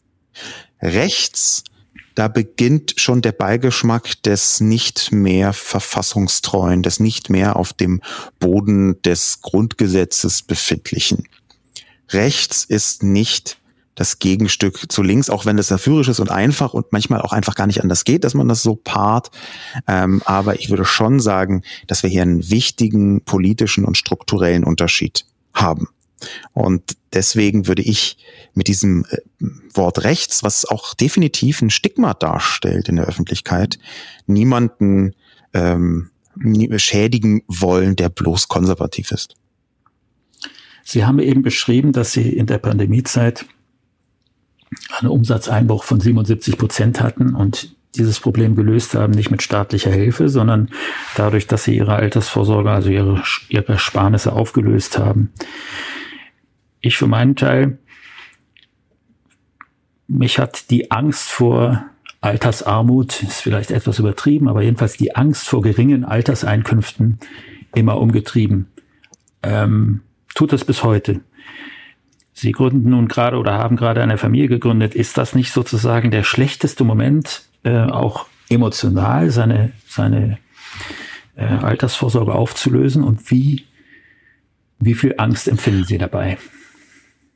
Rechts, 0.80 1.64
da 2.14 2.28
beginnt 2.28 2.94
schon 2.96 3.22
der 3.22 3.32
Beigeschmack 3.32 4.22
des 4.22 4.60
nicht 4.60 5.10
mehr 5.10 5.52
verfassungstreuen, 5.52 6.82
des 6.82 7.00
nicht 7.00 7.28
mehr 7.28 7.56
auf 7.56 7.72
dem 7.72 8.00
Boden 8.38 9.00
des 9.02 9.40
Grundgesetzes 9.40 10.42
befindlichen. 10.42 11.26
Rechts 12.10 12.64
ist 12.64 13.02
nicht 13.02 13.58
das 13.94 14.18
Gegenstück 14.18 14.90
zu 14.90 15.02
links, 15.02 15.30
auch 15.30 15.46
wenn 15.46 15.56
das 15.56 15.70
erführisch 15.70 16.08
ist 16.08 16.20
und 16.20 16.30
einfach 16.30 16.74
und 16.74 16.86
manchmal 16.90 17.20
auch 17.20 17.32
einfach 17.32 17.54
gar 17.54 17.66
nicht 17.66 17.82
anders 17.82 18.04
geht, 18.04 18.24
dass 18.24 18.34
man 18.34 18.48
das 18.48 18.62
so 18.62 18.74
paart. 18.74 19.30
Ähm, 19.86 20.22
aber 20.24 20.58
ich 20.58 20.70
würde 20.70 20.84
schon 20.84 21.20
sagen, 21.20 21.62
dass 21.86 22.02
wir 22.02 22.10
hier 22.10 22.22
einen 22.22 22.50
wichtigen 22.50 23.20
politischen 23.22 23.84
und 23.84 23.96
strukturellen 23.96 24.64
Unterschied 24.64 25.26
haben. 25.52 25.88
Und 26.52 26.96
deswegen 27.12 27.66
würde 27.66 27.82
ich 27.82 28.16
mit 28.54 28.68
diesem 28.68 29.04
äh, 29.10 29.18
Wort 29.72 30.04
rechts, 30.04 30.42
was 30.42 30.64
auch 30.64 30.94
definitiv 30.94 31.62
ein 31.62 31.70
Stigma 31.70 32.14
darstellt 32.14 32.88
in 32.88 32.96
der 32.96 33.06
Öffentlichkeit, 33.06 33.78
niemanden 34.26 35.14
ähm, 35.52 36.10
schädigen 36.76 37.42
wollen, 37.46 37.96
der 37.96 38.08
bloß 38.08 38.48
konservativ 38.48 39.12
ist. 39.12 39.34
Sie 40.84 41.04
haben 41.04 41.18
eben 41.18 41.42
beschrieben, 41.42 41.92
dass 41.92 42.12
Sie 42.12 42.28
in 42.28 42.46
der 42.46 42.58
Pandemiezeit 42.58 43.46
einen 44.98 45.10
Umsatzeinbruch 45.10 45.84
von 45.84 46.00
77 46.00 46.58
Prozent 46.58 47.00
hatten 47.00 47.34
und 47.34 47.74
dieses 47.96 48.20
Problem 48.20 48.56
gelöst 48.56 48.94
haben, 48.94 49.12
nicht 49.12 49.30
mit 49.30 49.42
staatlicher 49.42 49.90
Hilfe, 49.90 50.28
sondern 50.28 50.70
dadurch, 51.16 51.46
dass 51.46 51.64
sie 51.64 51.76
ihre 51.76 51.94
Altersvorsorge, 51.94 52.70
also 52.70 52.90
ihre, 52.90 53.22
ihre 53.48 53.78
Sparnisse 53.78 54.32
aufgelöst 54.32 54.98
haben. 54.98 55.32
Ich 56.84 56.98
für 56.98 57.06
meinen 57.06 57.34
Teil, 57.34 57.78
mich 60.06 60.38
hat 60.38 60.70
die 60.70 60.90
Angst 60.90 61.30
vor 61.30 61.82
Altersarmut, 62.20 63.22
ist 63.22 63.40
vielleicht 63.40 63.70
etwas 63.70 63.98
übertrieben, 63.98 64.48
aber 64.48 64.60
jedenfalls 64.60 64.98
die 64.98 65.16
Angst 65.16 65.48
vor 65.48 65.62
geringen 65.62 66.04
Alterseinkünften 66.04 67.18
immer 67.74 67.98
umgetrieben. 67.98 68.66
Ähm, 69.42 70.02
tut 70.34 70.52
es 70.52 70.66
bis 70.66 70.84
heute. 70.84 71.22
Sie 72.34 72.52
gründen 72.52 72.90
nun 72.90 73.08
gerade 73.08 73.38
oder 73.38 73.54
haben 73.54 73.76
gerade 73.76 74.02
eine 74.02 74.18
Familie 74.18 74.48
gegründet. 74.48 74.94
Ist 74.94 75.16
das 75.16 75.34
nicht 75.34 75.52
sozusagen 75.52 76.10
der 76.10 76.22
schlechteste 76.22 76.84
Moment, 76.84 77.44
äh, 77.62 77.78
auch 77.78 78.26
emotional 78.50 79.30
seine, 79.30 79.72
seine 79.86 80.36
äh, 81.34 81.46
Altersvorsorge 81.46 82.34
aufzulösen? 82.34 83.02
Und 83.02 83.30
wie, 83.30 83.64
wie 84.80 84.94
viel 84.94 85.14
Angst 85.16 85.48
empfinden 85.48 85.84
Sie 85.84 85.96
dabei? 85.96 86.36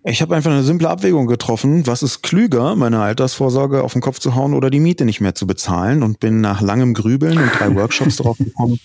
Ich 0.04 0.22
habe 0.22 0.36
einfach 0.36 0.52
eine 0.52 0.62
simple 0.62 0.88
Abwägung 0.88 1.26
getroffen. 1.26 1.86
Was 1.86 2.02
ist 2.02 2.22
klüger, 2.22 2.76
meine 2.76 3.00
Altersvorsorge 3.00 3.82
auf 3.82 3.94
den 3.94 4.02
Kopf 4.02 4.20
zu 4.20 4.36
hauen 4.36 4.54
oder 4.54 4.70
die 4.70 4.78
Miete 4.78 5.04
nicht 5.04 5.20
mehr 5.20 5.34
zu 5.34 5.46
bezahlen? 5.46 6.02
Und 6.02 6.20
bin 6.20 6.40
nach 6.40 6.60
langem 6.60 6.94
Grübeln 6.94 7.36
und 7.38 7.50
drei 7.58 7.74
Workshops 7.74 8.16
darauf 8.16 8.38
gekommen, 8.38 8.78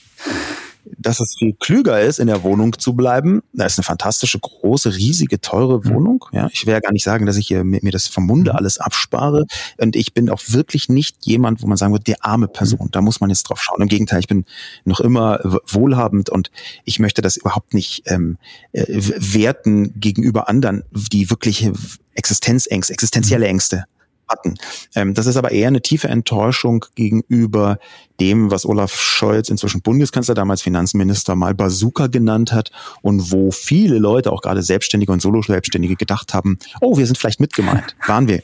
dass 0.97 1.19
es 1.19 1.35
viel 1.37 1.53
klüger 1.53 2.01
ist, 2.01 2.19
in 2.19 2.27
der 2.27 2.43
Wohnung 2.43 2.77
zu 2.77 2.93
bleiben. 2.93 3.41
Da 3.53 3.65
ist 3.65 3.77
eine 3.77 3.83
fantastische, 3.83 4.39
große, 4.39 4.95
riesige, 4.95 5.39
teure 5.39 5.79
mhm. 5.79 5.93
Wohnung. 5.93 6.25
Ja, 6.31 6.49
ich 6.51 6.65
will 6.65 6.73
ja 6.73 6.79
gar 6.79 6.91
nicht 6.91 7.03
sagen, 7.03 7.25
dass 7.25 7.37
ich 7.37 7.47
hier 7.47 7.63
mir, 7.63 7.79
mir 7.81 7.91
das 7.91 8.07
vom 8.07 8.25
Munde 8.25 8.51
mhm. 8.51 8.57
alles 8.57 8.79
abspare. 8.79 9.45
Und 9.77 9.95
ich 9.95 10.13
bin 10.13 10.29
auch 10.29 10.41
wirklich 10.47 10.89
nicht 10.89 11.25
jemand, 11.25 11.61
wo 11.61 11.67
man 11.67 11.77
sagen 11.77 11.93
würde, 11.93 12.03
die 12.03 12.21
arme 12.21 12.47
Person. 12.47 12.89
Da 12.91 13.01
muss 13.01 13.21
man 13.21 13.29
jetzt 13.29 13.43
drauf 13.43 13.61
schauen. 13.61 13.81
Im 13.81 13.87
Gegenteil, 13.87 14.19
ich 14.19 14.27
bin 14.27 14.45
noch 14.85 14.99
immer 14.99 15.39
wohlhabend 15.67 16.29
und 16.29 16.51
ich 16.83 16.99
möchte 16.99 17.21
das 17.21 17.37
überhaupt 17.37 17.73
nicht 17.73 18.03
ähm, 18.05 18.37
äh, 18.71 18.85
werten 18.89 19.99
gegenüber 19.99 20.49
anderen, 20.49 20.83
die 20.91 21.29
wirkliche 21.29 21.73
Existenzängste, 22.15 22.93
existenzielle 22.93 23.47
Ängste 23.47 23.85
hatten. 24.33 24.55
Ähm, 24.95 25.13
das 25.13 25.25
ist 25.25 25.37
aber 25.37 25.51
eher 25.51 25.67
eine 25.67 25.81
tiefe 25.81 26.07
Enttäuschung 26.07 26.85
gegenüber 26.95 27.77
dem, 28.19 28.51
was 28.51 28.65
Olaf 28.65 28.99
Scholz, 28.99 29.49
inzwischen 29.49 29.81
Bundeskanzler, 29.81 30.35
damals 30.35 30.61
Finanzminister, 30.61 31.35
mal 31.35 31.53
Bazooka 31.53 32.07
genannt 32.07 32.51
hat 32.51 32.71
und 33.01 33.31
wo 33.31 33.51
viele 33.51 33.97
Leute, 33.99 34.31
auch 34.31 34.41
gerade 34.41 34.61
Selbstständige 34.61 35.11
und 35.11 35.21
Solo-Selbstständige, 35.21 35.95
gedacht 35.95 36.33
haben, 36.33 36.57
oh, 36.81 36.97
wir 36.97 37.05
sind 37.05 37.17
vielleicht 37.17 37.39
mitgemeint. 37.39 37.95
Waren 38.07 38.27
wir 38.27 38.41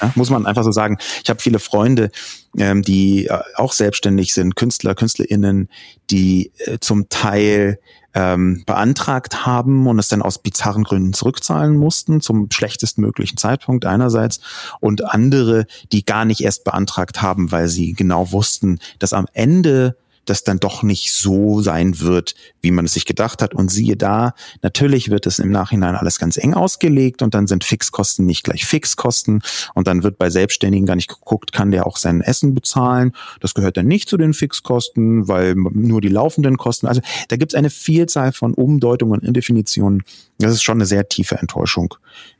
Ja, 0.00 0.12
muss 0.14 0.30
man 0.30 0.46
einfach 0.46 0.64
so 0.64 0.72
sagen. 0.72 0.98
Ich 1.22 1.30
habe 1.30 1.40
viele 1.40 1.58
Freunde, 1.58 2.10
ähm, 2.56 2.82
die 2.82 3.26
äh, 3.26 3.38
auch 3.56 3.72
selbstständig 3.72 4.32
sind, 4.32 4.56
Künstler, 4.56 4.94
KünstlerInnen, 4.94 5.68
die 6.10 6.52
äh, 6.58 6.78
zum 6.80 7.08
Teil 7.08 7.78
ähm, 8.18 8.64
beantragt 8.66 9.46
haben 9.46 9.86
und 9.86 10.00
es 10.00 10.08
dann 10.08 10.22
aus 10.22 10.38
bizarren 10.38 10.82
Gründen 10.82 11.12
zurückzahlen 11.12 11.76
mussten, 11.76 12.20
zum 12.20 12.50
schlechtestmöglichen 12.50 13.38
Zeitpunkt 13.38 13.86
einerseits, 13.86 14.40
und 14.80 15.04
andere, 15.04 15.66
die 15.92 16.04
gar 16.04 16.24
nicht 16.24 16.40
erst 16.40 16.64
beantragt 16.64 17.22
haben, 17.22 17.52
weil 17.52 17.68
sie 17.68 17.92
genau 17.92 18.32
wussten, 18.32 18.80
dass 18.98 19.12
am 19.12 19.26
Ende 19.34 19.96
das 20.28 20.44
dann 20.44 20.58
doch 20.58 20.82
nicht 20.82 21.12
so 21.12 21.60
sein 21.60 22.00
wird, 22.00 22.34
wie 22.62 22.70
man 22.70 22.84
es 22.84 22.94
sich 22.94 23.04
gedacht 23.04 23.42
hat. 23.42 23.54
Und 23.54 23.70
siehe 23.70 23.96
da, 23.96 24.34
natürlich 24.62 25.10
wird 25.10 25.26
es 25.26 25.38
im 25.38 25.50
Nachhinein 25.50 25.96
alles 25.96 26.18
ganz 26.18 26.36
eng 26.36 26.54
ausgelegt 26.54 27.22
und 27.22 27.34
dann 27.34 27.46
sind 27.46 27.64
Fixkosten 27.64 28.26
nicht 28.26 28.44
gleich 28.44 28.66
Fixkosten 28.66 29.42
und 29.74 29.86
dann 29.86 30.02
wird 30.02 30.18
bei 30.18 30.30
Selbstständigen 30.30 30.86
gar 30.86 30.96
nicht 30.96 31.08
geguckt, 31.08 31.52
kann 31.52 31.70
der 31.70 31.86
auch 31.86 31.96
sein 31.96 32.20
Essen 32.20 32.54
bezahlen. 32.54 33.12
Das 33.40 33.54
gehört 33.54 33.76
dann 33.76 33.86
nicht 33.86 34.08
zu 34.08 34.16
den 34.16 34.34
Fixkosten, 34.34 35.28
weil 35.28 35.54
nur 35.54 36.00
die 36.00 36.08
laufenden 36.08 36.56
Kosten. 36.56 36.86
Also 36.86 37.00
da 37.28 37.36
gibt 37.36 37.52
es 37.52 37.58
eine 37.58 37.70
Vielzahl 37.70 38.32
von 38.32 38.54
Umdeutungen 38.54 39.20
und 39.20 39.24
Indefinitionen. 39.24 40.02
Das 40.38 40.52
ist 40.52 40.62
schon 40.62 40.78
eine 40.78 40.86
sehr 40.86 41.08
tiefe 41.08 41.36
Enttäuschung, 41.36 41.94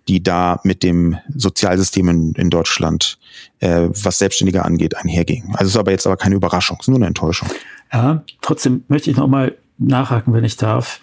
die 0.08 0.22
da 0.22 0.60
mit 0.64 0.82
dem 0.82 1.18
Sozialsystem 1.34 2.08
in, 2.08 2.32
in 2.32 2.50
Deutschland, 2.50 3.18
äh, 3.60 3.88
was 3.90 4.18
Selbstständige 4.18 4.64
angeht, 4.64 4.96
einherging. 4.96 5.50
Also 5.52 5.66
es 5.66 5.70
ist 5.70 5.76
aber 5.76 5.90
jetzt 5.90 6.06
aber 6.06 6.16
keine 6.16 6.34
Überraschung, 6.34 6.78
es 6.80 6.84
ist 6.84 6.88
nur 6.88 6.96
eine 6.98 7.06
Enttäuschung. 7.06 7.48
Ja, 7.92 8.24
trotzdem 8.40 8.84
möchte 8.88 9.10
ich 9.10 9.16
nochmal 9.16 9.56
nachhaken, 9.76 10.32
wenn 10.32 10.44
ich 10.44 10.56
darf. 10.56 11.00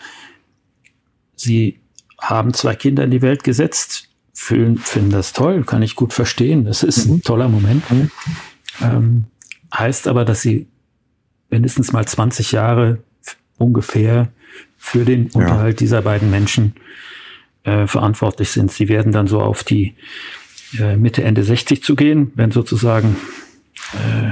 Sie 1.36 1.80
haben 2.20 2.54
zwei 2.54 2.76
Kinder 2.76 3.04
in 3.04 3.12
die 3.12 3.22
Welt 3.22 3.44
gesetzt, 3.44 4.10
fühlen, 4.34 4.78
finden 4.78 5.12
das 5.12 5.34
toll, 5.34 5.64
kann 5.64 5.84
ich 5.84 5.96
gut 5.96 6.12
verstehen. 6.12 6.66
Das 6.66 6.82
ist 6.82 7.06
mhm. 7.06 7.16
ein 7.16 7.22
toller 7.22 7.48
Moment. 7.48 7.90
Mhm. 7.92 8.12
Ähm, 8.82 9.26
heißt 9.74 10.08
aber, 10.08 10.26
dass 10.26 10.42
Sie 10.42 10.68
mindestens 11.50 11.94
mal 11.94 12.06
20 12.06 12.52
Jahre 12.52 13.00
ungefähr 13.58 14.30
für 14.78 15.06
den 15.06 15.28
ja. 15.28 15.40
Unterhalt 15.40 15.80
dieser 15.80 16.02
beiden 16.02 16.30
Menschen 16.32 16.74
äh, 17.66 17.88
verantwortlich 17.88 18.52
sind. 18.52 18.72
Sie 18.72 18.88
werden 18.88 19.12
dann 19.12 19.28
so 19.28 19.42
auf 19.42 19.64
die 19.64 19.96
äh, 20.80 20.96
Mitte, 20.96 21.24
Ende 21.24 21.44
60 21.44 21.84
zu 21.84 21.96
gehen, 21.96 22.32
wenn 22.36 22.52
sozusagen 22.52 23.18
äh, 23.94 24.32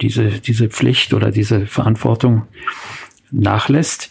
diese, 0.00 0.40
diese 0.40 0.68
Pflicht 0.68 1.14
oder 1.14 1.30
diese 1.30 1.66
Verantwortung 1.66 2.46
nachlässt. 3.30 4.10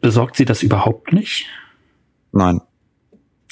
Besorgt 0.00 0.36
Sie 0.36 0.44
das 0.44 0.62
überhaupt 0.62 1.12
nicht? 1.12 1.46
Nein. 2.32 2.60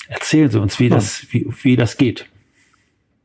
Erzählen 0.08 0.50
Sie 0.50 0.60
uns, 0.60 0.78
wie, 0.78 0.88
das, 0.88 1.26
wie, 1.30 1.46
wie 1.62 1.76
das 1.76 1.96
geht. 1.96 2.26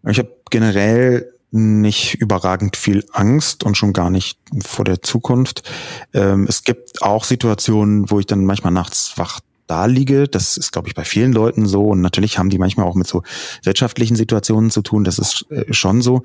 Ich 0.08 0.20
habe 0.20 0.36
generell 0.50 1.32
nicht 1.52 2.16
überragend 2.16 2.76
viel 2.76 3.06
Angst 3.12 3.64
und 3.64 3.78
schon 3.78 3.94
gar 3.94 4.10
nicht 4.10 4.40
vor 4.66 4.84
der 4.84 5.02
Zukunft. 5.02 5.70
Ähm, 6.14 6.48
es 6.50 6.64
gibt 6.64 7.02
auch 7.02 7.24
Situationen, 7.24 8.10
wo 8.10 8.20
ich 8.20 8.26
dann 8.26 8.44
manchmal 8.44 8.74
nachts 8.74 9.14
wach 9.18 9.40
da 9.68 9.86
liege. 9.86 10.28
Das 10.28 10.58
ist, 10.58 10.72
glaube 10.72 10.88
ich, 10.88 10.96
bei 10.96 11.04
vielen 11.04 11.34
Leuten 11.34 11.66
so. 11.66 11.88
Und 11.88 12.02
natürlich 12.02 12.38
haben 12.38 12.50
die 12.50 12.58
manchmal 12.58 12.86
auch 12.86 12.96
mit 12.96 13.08
so 13.08 13.24
wirtschaftlichen 13.64 14.16
Situationen 14.16 14.72
zu 14.72 14.82
tun. 14.82 15.04
Das 15.04 15.20
ist 15.20 15.46
äh, 15.50 15.74
schon 15.74 16.02
so. 16.02 16.24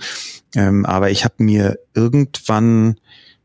Ähm, 0.55 0.87
aber 0.87 1.11
ich 1.11 1.25
habe 1.25 1.35
mir 1.39 1.79
irgendwann 1.95 2.97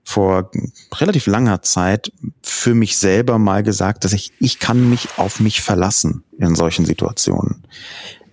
vor 0.03 0.51
relativ 0.95 1.27
langer 1.27 1.61
Zeit 1.61 2.11
für 2.41 2.75
mich 2.75 2.97
selber 2.97 3.39
mal 3.39 3.63
gesagt, 3.63 4.03
dass 4.03 4.13
ich, 4.13 4.33
ich 4.39 4.59
kann 4.59 4.89
mich 4.89 5.07
auf 5.17 5.39
mich 5.39 5.61
verlassen 5.61 6.23
in 6.37 6.55
solchen 6.55 6.85
Situationen. 6.85 7.63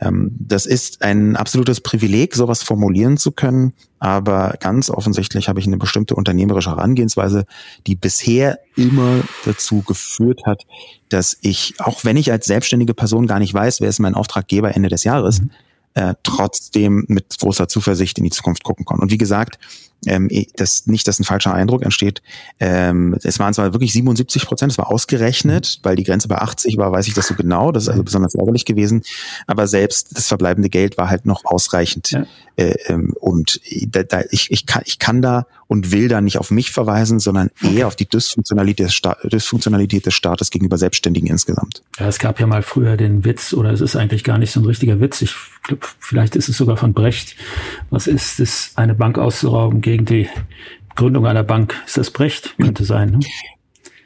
Ähm, 0.01 0.31
das 0.39 0.67
ist 0.67 1.03
ein 1.03 1.37
absolutes 1.37 1.81
Privileg, 1.81 2.35
sowas 2.35 2.63
formulieren 2.63 3.17
zu 3.17 3.33
können, 3.33 3.75
aber 3.99 4.55
ganz 4.61 4.89
offensichtlich 4.89 5.49
habe 5.49 5.61
ich 5.61 5.67
eine 5.67 5.77
bestimmte 5.77 6.15
unternehmerische 6.15 6.71
Herangehensweise, 6.71 7.45
die 7.87 7.97
bisher 7.97 8.59
immer 8.77 9.21
dazu 9.45 9.83
geführt 9.83 10.43
hat, 10.47 10.63
dass 11.11 11.37
ich, 11.43 11.75
auch 11.79 12.05
wenn 12.05 12.17
ich 12.17 12.33
als 12.33 12.47
selbstständige 12.47 12.95
Person 12.95 13.27
gar 13.27 13.39
nicht 13.39 13.53
weiß, 13.53 13.81
wer 13.81 13.89
ist 13.89 13.99
mein 13.99 14.15
Auftraggeber 14.15 14.75
Ende 14.75 14.89
des 14.89 15.05
Jahres, 15.05 15.43
mhm. 15.43 15.51
äh, 15.95 16.15
trotzdem 16.23 17.05
mit 17.09 17.39
großer 17.39 17.69
Zuversicht 17.69 18.17
in 18.19 18.25
die 18.25 18.31
Zukunft 18.31 18.65
gucken 18.65 18.87
konnten. 18.87 19.03
Und 19.03 19.11
wie 19.11 19.19
gesagt, 19.19 19.59
ähm, 20.07 20.29
das, 20.57 20.87
nicht, 20.87 21.07
dass 21.07 21.19
ein 21.19 21.25
falscher 21.25 21.53
Eindruck 21.53 21.83
entsteht. 21.83 22.23
Ähm, 22.59 23.17
es 23.23 23.39
waren 23.39 23.55
zwar 23.55 23.73
wirklich 23.73 23.93
77 23.93 24.47
Prozent, 24.47 24.73
es 24.73 24.79
war 24.79 24.91
ausgerechnet, 24.91 25.81
weil 25.83 25.97
die 25.97 26.05
Grenze 26.05 26.29
bei 26.29 26.39
80 26.39 26.77
war, 26.77 26.93
weiß 26.93 27.09
ich 27.09 27.15
das 27.15 27.27
so 27.27 27.35
genau, 27.35 27.73
das 27.73 27.85
ist 27.85 27.89
also 27.91 28.03
besonders 28.03 28.35
ärgerlich 28.35 28.65
gewesen, 28.65 29.03
aber 29.47 29.67
selbst 29.67 30.17
das 30.17 30.29
verbleibende 30.29 30.69
Geld 30.69 30.99
war 30.99 31.11
halt 31.11 31.27
noch 31.27 31.45
ausreichend. 31.45 32.13
Ja. 32.13 32.27
Äh, 32.57 32.75
ähm, 32.87 33.15
und 33.21 33.61
da, 33.89 34.03
da, 34.03 34.23
ich, 34.31 34.51
ich, 34.51 34.67
kann, 34.67 34.83
ich 34.85 34.99
kann 34.99 35.23
da 35.23 35.47
und 35.67 35.93
will 35.93 36.09
da 36.09 36.21
nicht 36.21 36.37
auf 36.37 36.51
mich 36.51 36.73
verweisen, 36.73 37.21
sondern 37.21 37.51
eher 37.63 37.87
auf 37.87 37.97
die 37.97 38.07
Dysfunktionalität 38.07 38.87
des, 38.87 38.95
Sta 38.95 39.17
Dysfunktionalität 39.25 40.05
des 40.05 40.15
Staates 40.15 40.51
gegenüber 40.51 40.77
Selbstständigen 40.77 41.29
insgesamt. 41.29 41.83
Ja, 41.99 42.09
es 42.09 42.19
gab 42.19 42.41
ja 42.41 42.47
mal 42.47 42.63
früher 42.63 42.97
den 42.97 43.25
Witz, 43.25 43.55
oder 43.55 43.71
es 43.71 43.81
ist 43.81 43.97
eigentlich 43.97 44.25
gar 44.25 44.37
nicht 44.37 44.51
so 44.51 44.61
ein 44.61 44.67
richtiger 44.67 45.01
Witz, 45.01 45.23
ich 45.23 45.35
glaube, 45.63 45.87
vielleicht 46.01 46.37
ist 46.37 46.49
es 46.49 46.57
sogar 46.57 46.77
von 46.77 46.93
Brecht, 46.93 47.37
was 47.91 48.07
ist 48.07 48.41
es, 48.41 48.73
eine 48.75 48.95
Bank 48.95 49.17
auszurauben 49.17 49.81
gegen 49.91 50.05
die 50.05 50.29
Gründung 50.95 51.27
einer 51.27 51.43
Bank. 51.43 51.75
Ist 51.85 51.97
das 51.97 52.11
Brecht? 52.13 52.55
Könnte 52.59 52.85
sein. 52.85 53.11
Ne? 53.11 53.21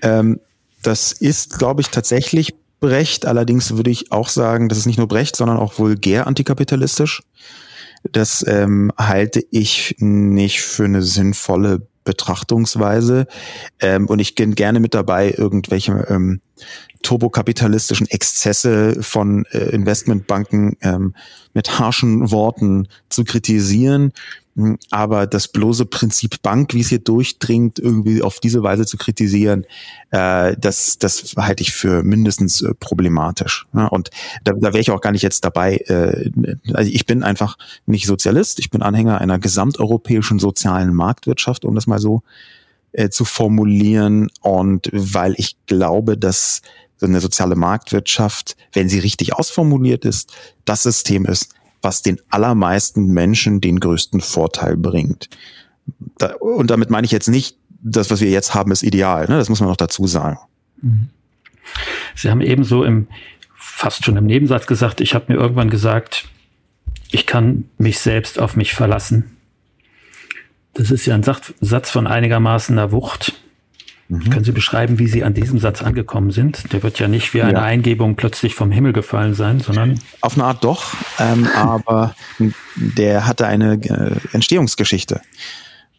Ähm, 0.01 0.41
das 0.83 1.13
ist, 1.13 1.59
glaube 1.59 1.83
ich, 1.83 1.89
tatsächlich 1.89 2.55
Brecht. 2.81 3.27
Allerdings 3.27 3.77
würde 3.77 3.91
ich 3.91 4.11
auch 4.11 4.29
sagen, 4.29 4.71
das 4.71 4.79
ist 4.79 4.87
nicht 4.87 4.97
nur 4.97 5.09
Brecht, 5.09 5.37
sondern 5.37 5.59
auch 5.59 5.79
vulgär 5.79 6.27
antikapitalistisch. 6.27 7.23
Das 8.13 8.45
ähm, 8.47 8.93
halte 8.97 9.43
ich 9.51 9.97
nicht 9.99 10.63
für 10.63 10.85
eine 10.85 11.03
sinnvolle 11.03 11.87
Betrachtungsweise. 12.05 13.27
Ähm, 13.81 14.07
und 14.07 14.21
ich 14.21 14.35
bin 14.35 14.55
gerne 14.55 14.81
mit 14.81 14.95
dabei, 14.95 15.35
irgendwelche 15.37 15.93
ähm, 16.09 16.41
turbokapitalistischen 17.05 18.09
Exzesse 18.09 19.03
von 19.03 19.45
äh, 19.53 19.71
Investmentbanken 19.71 20.77
ähm, 20.81 21.15
mit 21.53 21.79
harschen 21.79 22.31
Worten 22.33 22.89
zu 23.09 23.23
kritisieren. 23.23 24.13
Hm, 24.57 24.79
aber 24.91 25.27
das 25.27 25.49
bloße 25.49 25.85
Prinzip 25.87 26.41
Bank, 26.43 26.75
wie 26.75 26.81
es 26.81 26.89
hier 26.89 27.01
durchdringt, 27.01 27.79
irgendwie 27.79 28.23
auf 28.23 28.41
diese 28.41 28.63
Weise 28.63 28.87
zu 28.87 28.97
kritisieren, 28.97 29.67
äh, 30.11 30.57
das, 30.59 30.99
das 30.99 31.35
halte 31.37 31.63
ich 31.63 31.73
für 31.73 32.03
mindestens 32.03 32.63
äh, 32.63 32.73
problematisch. 32.75 33.67
Ja, 33.75 33.87
und 33.87 34.11
da, 34.45 34.53
da 34.53 34.69
wäre 34.69 34.81
ich 34.81 34.91
auch 34.91 35.01
gar 35.01 35.13
nicht 35.13 35.23
jetzt 35.23 35.45
dabei. 35.45 35.77
Äh, 35.87 36.31
also 36.73 36.91
ich 36.91 37.05
bin 37.05 37.23
einfach 37.23 37.59
nicht 37.87 38.07
Sozialist, 38.07 38.59
ich 38.61 38.71
bin 38.71 38.83
Anhänger 38.83 39.21
einer 39.21 39.39
gesamteuropäischen 39.39 40.39
sozialen 40.39 40.95
Marktwirtschaft, 40.95 41.65
um 41.65 41.75
das 41.75 41.87
mal 41.87 41.99
so 41.99 42.23
äh, 42.93 43.09
zu 43.09 43.25
formulieren. 43.25 44.31
Und 44.41 44.89
weil 44.93 45.35
ich 45.37 45.57
glaube, 45.67 46.17
dass 46.17 46.63
eine 47.07 47.21
soziale 47.21 47.57
Marktwirtschaft, 47.57 48.57
wenn 48.73 48.89
sie 48.89 48.99
richtig 48.99 49.35
ausformuliert 49.35 50.05
ist, 50.05 50.33
das 50.65 50.83
System 50.83 51.27
ist, 51.27 51.55
was 51.83 52.03
den 52.03 52.21
allermeisten 52.31 53.07
Menschen 53.07 53.61
den 53.61 53.81
größten 53.81 54.21
Vorteil 54.21 54.77
bringt. 54.77 55.29
Da, 56.19 56.35
und 56.35 56.71
damit 56.71 56.91
meine 56.91 57.05
ich 57.05 57.13
jetzt 57.13 57.29
nicht, 57.29 57.59
das, 57.83 58.11
was 58.11 58.21
wir 58.21 58.31
jetzt 58.31 58.55
haben, 58.55 58.73
ist 58.73 58.83
ideal. 58.83 59.27
Ne? 59.29 59.37
Das 59.37 59.49
muss 59.49 59.61
man 59.61 59.69
noch 59.69 59.77
dazu 59.77 60.07
sagen. 60.07 60.39
Mhm. 60.81 61.11
Sie 62.15 62.31
haben 62.31 62.41
ebenso 62.41 62.85
im 62.85 63.09
fast 63.55 64.05
schon 64.05 64.17
im 64.17 64.27
Nebensatz 64.27 64.67
gesagt, 64.67 65.01
ich 65.01 65.15
habe 65.15 65.33
mir 65.33 65.39
irgendwann 65.39 65.69
gesagt, 65.69 66.29
ich 67.11 67.27
kann 67.27 67.69
mich 67.77 67.99
selbst 67.99 68.39
auf 68.39 68.57
mich 68.57 68.73
verlassen. 68.73 69.37
Das 70.75 70.91
ist 70.91 71.07
ja 71.07 71.15
ein 71.15 71.23
Satz 71.23 71.91
von 71.91 72.07
einigermaßen 72.07 72.79
einer 72.79 72.93
Wucht. 72.93 73.35
Mhm. 74.09 74.31
Können 74.31 74.45
Sie 74.45 74.53
beschreiben, 74.53 74.99
wie 74.99 75.07
Sie 75.07 75.25
an 75.25 75.35
diesem 75.35 75.59
Satz 75.59 75.83
angekommen 75.83 76.31
sind? 76.31 76.73
Der 76.73 76.83
wird 76.83 76.99
ja 76.99 77.09
nicht 77.09 77.33
wie 77.35 77.43
eine 77.43 77.55
ja. 77.55 77.63
Eingebung 77.63 78.17
plötzlich 78.17 78.55
vom 78.55 78.71
Himmel 78.71 78.93
gefallen 78.93 79.35
sein, 79.35 79.61
sondern. 79.61 79.99
Auf 80.21 80.35
eine 80.35 80.45
Art 80.45 80.63
doch, 80.63 80.95
ähm, 81.19 81.49
aber 81.55 82.15
der 82.77 83.27
hatte 83.27 83.47
eine 83.47 83.75
äh, 83.75 84.17
Entstehungsgeschichte. 84.33 85.21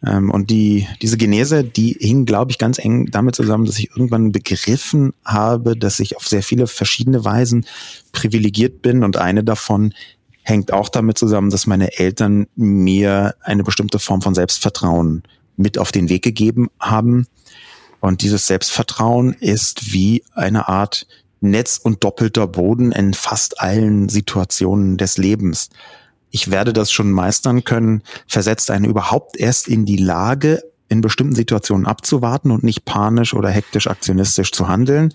Ähm, 0.06 0.30
und 0.30 0.50
die, 0.50 0.88
diese 1.02 1.18
Genese, 1.18 1.64
die 1.64 1.98
hing, 2.00 2.26
glaube 2.26 2.52
ich, 2.52 2.58
ganz 2.58 2.78
eng 2.78 3.08
damit 3.12 3.36
zusammen, 3.36 3.66
dass 3.66 3.80
ich 3.80 3.90
irgendwann 3.90 4.32
begriffen 4.32 5.14
habe, 5.24 5.76
dass 5.76 6.00
ich 6.00 6.18
auf 6.18 6.28
sehr 6.28 6.44
viele 6.44 6.68
verschiedene 6.68 7.26
Weisen 7.26 7.66
privilegiert 8.12 8.82
bin 8.82 9.04
und 9.04 9.18
eine 9.18 9.44
davon 9.44 9.94
hängt 10.44 10.72
auch 10.72 10.90
damit 10.90 11.18
zusammen, 11.18 11.50
dass 11.50 11.66
meine 11.66 11.98
Eltern 11.98 12.46
mir 12.56 13.34
eine 13.42 13.64
bestimmte 13.64 13.98
Form 13.98 14.22
von 14.22 14.36
Selbstvertrauen 14.36 15.24
mit 15.58 15.80
auf 15.80 15.92
den 15.92 16.10
Weg 16.10 16.24
gegeben 16.24 16.70
haben, 16.80 17.26
und 18.06 18.22
dieses 18.22 18.46
Selbstvertrauen 18.46 19.34
ist 19.34 19.92
wie 19.92 20.24
eine 20.36 20.68
Art 20.68 21.08
Netz 21.42 21.80
und 21.82 22.04
doppelter 22.04 22.46
Boden 22.46 22.92
in 22.92 23.16
fast 23.16 23.60
allen 23.60 24.10
Situationen 24.10 24.98
des 24.98 25.18
Lebens. 25.18 25.72
Ich 26.30 26.52
werde 26.52 26.72
das 26.72 26.92
schon 26.92 27.12
meistern 27.12 27.64
können, 27.64 28.04
versetzt 28.28 28.70
einen 28.70 28.86
überhaupt 28.86 29.38
erst 29.38 29.68
in 29.68 29.86
die 29.86 29.98
Lage, 29.98 30.62
in 30.88 31.02
bestimmten 31.02 31.34
Situationen 31.34 31.88
abzuwarten 31.88 32.52
und 32.52 32.64
nicht 32.64 32.86
panisch 32.86 33.34
oder 33.34 33.50
hektisch 33.50 33.88
aktionistisch 33.88 34.52
zu 34.52 34.68
handeln. 34.68 35.12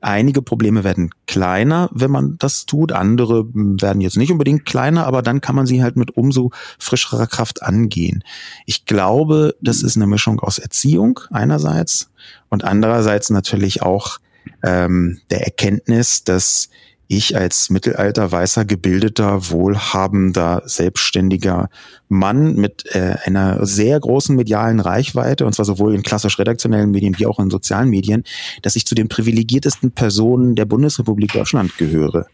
Einige 0.00 0.42
Probleme 0.42 0.84
werden 0.84 1.10
kleiner, 1.26 1.88
wenn 1.92 2.10
man 2.10 2.36
das 2.38 2.66
tut. 2.66 2.92
Andere 2.92 3.46
werden 3.52 4.00
jetzt 4.00 4.16
nicht 4.16 4.32
unbedingt 4.32 4.64
kleiner, 4.66 5.06
aber 5.06 5.22
dann 5.22 5.40
kann 5.40 5.56
man 5.56 5.66
sie 5.66 5.82
halt 5.82 5.96
mit 5.96 6.16
umso 6.16 6.50
frischerer 6.78 7.26
Kraft 7.26 7.62
angehen. 7.62 8.22
Ich 8.66 8.84
glaube, 8.86 9.54
das 9.60 9.82
ist 9.82 9.96
eine 9.96 10.06
Mischung 10.06 10.40
aus 10.40 10.58
Erziehung 10.58 11.20
einerseits 11.30 12.10
und 12.48 12.64
andererseits 12.64 13.30
natürlich 13.30 13.82
auch 13.82 14.18
ähm, 14.62 15.20
der 15.30 15.44
Erkenntnis, 15.44 16.24
dass 16.24 16.68
ich 17.08 17.36
als 17.36 17.70
mittelalter 17.70 18.30
weißer 18.30 18.66
gebildeter 18.66 19.50
wohlhabender 19.50 20.62
selbstständiger 20.66 21.70
Mann 22.08 22.54
mit 22.54 22.84
äh, 22.94 23.16
einer 23.24 23.64
sehr 23.66 23.98
großen 23.98 24.36
medialen 24.36 24.78
Reichweite 24.78 25.46
und 25.46 25.54
zwar 25.54 25.64
sowohl 25.64 25.94
in 25.94 26.02
klassisch 26.02 26.38
redaktionellen 26.38 26.90
Medien 26.90 27.18
wie 27.18 27.26
auch 27.26 27.38
in 27.38 27.48
sozialen 27.48 27.88
Medien, 27.88 28.24
dass 28.60 28.76
ich 28.76 28.86
zu 28.86 28.94
den 28.94 29.08
privilegiertesten 29.08 29.90
Personen 29.90 30.54
der 30.54 30.66
Bundesrepublik 30.66 31.32
Deutschland 31.32 31.76
gehöre. 31.78 32.26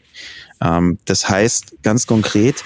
Ähm, 0.60 0.98
das 1.04 1.28
heißt 1.28 1.76
ganz 1.82 2.06
konkret, 2.06 2.64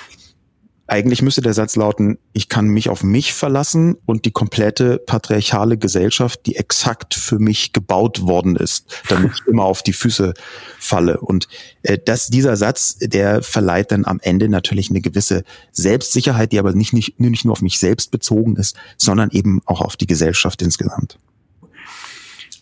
eigentlich 0.88 1.20
müsste 1.20 1.42
der 1.42 1.52
Satz 1.52 1.76
lauten, 1.76 2.18
ich 2.32 2.48
kann 2.48 2.68
mich 2.68 2.88
auf 2.88 3.04
mich 3.04 3.34
verlassen 3.34 3.96
und 4.06 4.24
die 4.24 4.30
komplette 4.30 4.98
patriarchale 4.98 5.76
Gesellschaft, 5.76 6.46
die 6.46 6.56
exakt 6.56 7.14
für 7.14 7.38
mich 7.38 7.74
gebaut 7.74 8.22
worden 8.22 8.56
ist, 8.56 8.86
damit 9.08 9.32
ich 9.34 9.46
immer 9.46 9.64
auf 9.64 9.82
die 9.82 9.92
Füße 9.92 10.32
falle. 10.78 11.20
Und 11.20 11.46
äh, 11.82 11.98
dass 12.02 12.28
dieser 12.28 12.56
Satz, 12.56 12.96
der 13.00 13.42
verleiht 13.42 13.92
dann 13.92 14.06
am 14.06 14.18
Ende 14.22 14.48
natürlich 14.48 14.88
eine 14.88 15.02
gewisse 15.02 15.44
Selbstsicherheit, 15.72 16.52
die 16.52 16.58
aber 16.58 16.72
nicht, 16.72 16.94
nicht, 16.94 17.20
nicht 17.20 17.44
nur 17.44 17.52
auf 17.52 17.62
mich 17.62 17.78
selbst 17.78 18.10
bezogen 18.10 18.56
ist, 18.56 18.74
sondern 18.96 19.30
eben 19.30 19.60
auch 19.66 19.82
auf 19.82 19.96
die 19.96 20.06
Gesellschaft 20.06 20.62
insgesamt. 20.62 21.18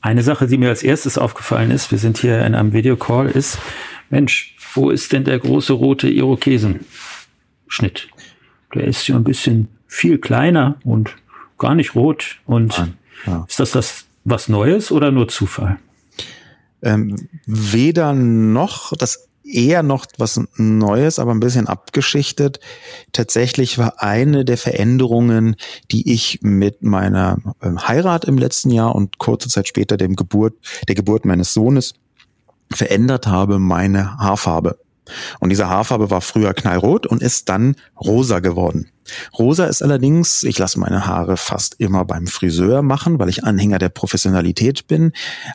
Eine 0.01 0.25
Sache, 0.25 0.49
die 0.49 0.59
mir 0.59 0.69
als 0.69 0.83
erstes 0.83 1.17
aufgefallen 1.17 1.71
ist, 1.71 1.93
wir 1.93 1.99
sind 1.99 2.19
hier 2.19 2.45
in 2.45 2.57
einem 2.57 2.73
Videocall, 2.73 3.29
ist, 3.29 3.59
Mensch, 4.11 4.57
wo 4.75 4.91
ist 4.91 5.13
denn 5.13 5.25
der 5.25 5.39
große 5.39 5.73
rote 5.73 6.09
Irokesenschnitt? 7.67 8.09
Der 8.75 8.85
ist 8.85 9.07
ja 9.09 9.17
ein 9.17 9.25
bisschen 9.25 9.69
viel 9.87 10.19
kleiner 10.19 10.77
und 10.85 11.15
gar 11.59 11.75
nicht 11.75 11.95
rot. 11.95 12.39
Und 12.47 12.77
ja. 13.27 13.45
ist 13.49 13.61
das, 13.61 13.71
das 13.73 14.05
was 14.25 14.49
Neues 14.49 14.91
oder 14.91 15.11
nur 15.11 15.29
Zufall? 15.29 15.79
Ähm, 16.83 17.29
weder 17.47 18.13
noch, 18.13 18.93
das 18.97 19.29
eher 19.45 19.85
noch 19.85 20.07
was 20.19 20.41
Neues, 20.57 21.19
aber 21.21 21.33
ein 21.33 21.41
bisschen 21.41 21.69
abgeschichtet. 21.69 22.59
Tatsächlich 23.13 23.79
war 23.79 24.03
eine 24.03 24.45
der 24.45 24.59
Veränderungen, 24.59 25.55
die 25.93 26.13
ich 26.13 26.41
mit 26.43 26.83
meiner 26.83 27.39
ähm, 27.63 27.87
Heirat 27.87 28.25
im 28.25 28.37
letzten 28.37 28.71
Jahr 28.71 28.95
und 28.95 29.19
kurze 29.19 29.49
Zeit 29.49 29.69
später 29.69 29.97
dem 29.97 30.17
Geburt, 30.17 30.55
der 30.89 30.97
Geburt 30.97 31.25
meines 31.25 31.55
Sohnes 31.55 31.95
verändert 32.73 33.29
habe, 33.29 33.61
meine 33.61 34.19
Haarfarbe. 34.19 34.79
Und 35.41 35.51
diese 35.51 35.69
Haarfarbe 35.69 36.11
war 36.11 36.21
früher 36.21 36.55
knallrot 36.55 37.07
und 37.07 37.23
ist 37.23 37.49
dann 37.49 37.77
rosa 37.99 38.41
geworden. 38.41 38.91
Rosa 39.39 39.67
ist 39.67 39.83
allerdings, 39.83 40.43
ich 40.43 40.59
lasse 40.59 40.81
meine 40.81 41.07
Haare 41.07 41.37
fast 41.37 41.77
immer 41.79 42.05
beim 42.05 42.27
Friseur 42.27 42.83
machen, 42.83 43.19
weil 43.19 43.29
ich 43.29 43.45
Anhänger 43.45 43.79
der 43.79 43.89
Professionalität 43.89 44.87
bin. 44.87 45.13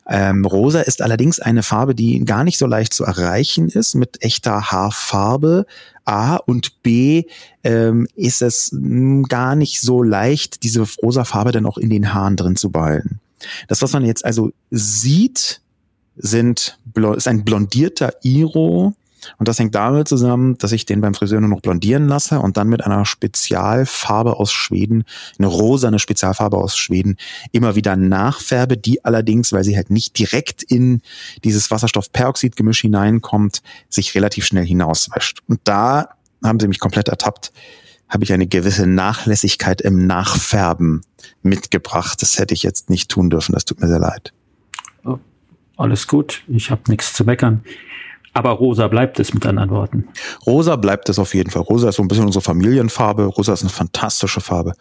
Ähm, 0.08 0.46
rosa 0.46 0.82
ist 0.82 1.02
allerdings 1.02 1.40
eine 1.40 1.64
Farbe, 1.64 1.96
die 1.96 2.24
gar 2.24 2.44
nicht 2.44 2.58
so 2.58 2.66
leicht 2.66 2.94
zu 2.94 3.04
erreichen 3.04 3.70
ist 3.70 3.96
mit 3.96 4.24
echter 4.24 4.72
Haarfarbe. 4.72 5.66
A 6.06 6.38
und 6.38 6.82
B 6.82 7.26
ähm, 7.64 8.08
ist 8.16 8.42
es 8.42 8.72
hm, 8.72 9.24
gar 9.24 9.56
nicht 9.56 9.82
so 9.82 10.02
leicht, 10.02 10.64
diese 10.64 10.86
rosa 11.04 11.26
Farbe 11.26 11.52
dann 11.52 11.66
auch 11.66 11.78
in 11.78 11.90
den 11.90 12.14
Haaren 12.14 12.38
drin 12.38 12.56
zu 12.56 12.72
behalten. 12.72 13.20
Das, 13.68 13.82
was 13.82 13.94
man 13.94 14.06
jetzt 14.06 14.26
also 14.26 14.52
sieht, 14.70 15.62
sind, 16.16 16.78
ist 17.16 17.28
ein 17.28 17.44
blondierter 17.44 18.14
Iro 18.24 18.94
und 19.38 19.48
das 19.48 19.60
hängt 19.60 19.76
damit 19.76 20.08
zusammen, 20.08 20.58
dass 20.58 20.72
ich 20.72 20.86
den 20.86 21.02
beim 21.02 21.14
Friseur 21.14 21.40
nur 21.42 21.50
noch 21.50 21.62
blondieren 21.62 22.08
lasse 22.08 22.40
und 22.40 22.58
dann 22.58 22.68
mit 22.68 22.86
einer 22.86 23.06
Spezialfarbe 23.06 24.38
aus 24.38 24.52
Schweden, 24.52 25.04
eine 25.38 25.48
rosane 25.48 26.00
Spezialfarbe 26.00 26.58
aus 26.58 26.78
Schweden, 26.78 27.18
immer 27.52 27.76
wieder 27.76 27.96
nachfärbe, 27.96 28.78
die 28.78 29.04
allerdings, 29.06 29.54
weil 29.54 29.64
sie 29.64 29.76
halt 29.76 29.90
nicht 29.90 30.18
direkt 30.18 30.64
in 30.64 31.02
dieses 31.44 31.72
Wasserstoffperoxidgemisch 31.72 32.82
hineinkommt, 32.82 33.62
sich 33.90 34.16
relativ 34.16 34.46
schnell 34.46 34.66
hinauswäscht. 34.66 35.40
Und 35.48 35.62
da 35.64 36.10
haben 36.44 36.60
Sie 36.60 36.68
mich 36.68 36.80
komplett 36.80 37.08
ertappt, 37.08 37.52
habe 38.10 38.24
ich 38.24 38.34
eine 38.34 38.48
gewisse 38.48 38.88
Nachlässigkeit 38.88 39.82
im 39.82 40.06
Nachfärben 40.06 41.02
mitgebracht. 41.44 42.22
Das 42.22 42.40
hätte 42.40 42.54
ich 42.54 42.64
jetzt 42.64 42.90
nicht 42.90 43.10
tun 43.10 43.30
dürfen. 43.30 43.54
Das 43.54 43.66
tut 43.66 43.80
mir 43.80 43.88
sehr 43.88 44.00
leid. 44.00 44.34
Oh, 45.06 45.18
alles 45.78 46.08
gut. 46.08 46.44
Ich 46.48 46.72
habe 46.72 46.82
nichts 46.90 47.14
zu 47.14 47.24
meckern. 47.24 47.64
Aber 48.34 48.52
rosa 48.52 48.88
bleibt 48.88 49.20
es 49.20 49.34
mit 49.34 49.46
anderen 49.46 49.70
Worten. 49.72 50.08
Rosa 50.46 50.76
bleibt 50.78 51.10
es 51.10 51.20
auf 51.20 51.34
jeden 51.34 51.50
Fall. 51.50 51.64
Rosa 51.64 51.90
ist 51.90 51.96
so 51.96 52.02
ein 52.02 52.08
bisschen 52.08 52.26
unsere 52.26 52.44
Familienfarbe. 52.44 53.26
Rosa 53.26 53.54
ist 53.54 53.62
eine 53.62 53.70
fantastische 53.70 54.42
Farbe. 54.42 54.74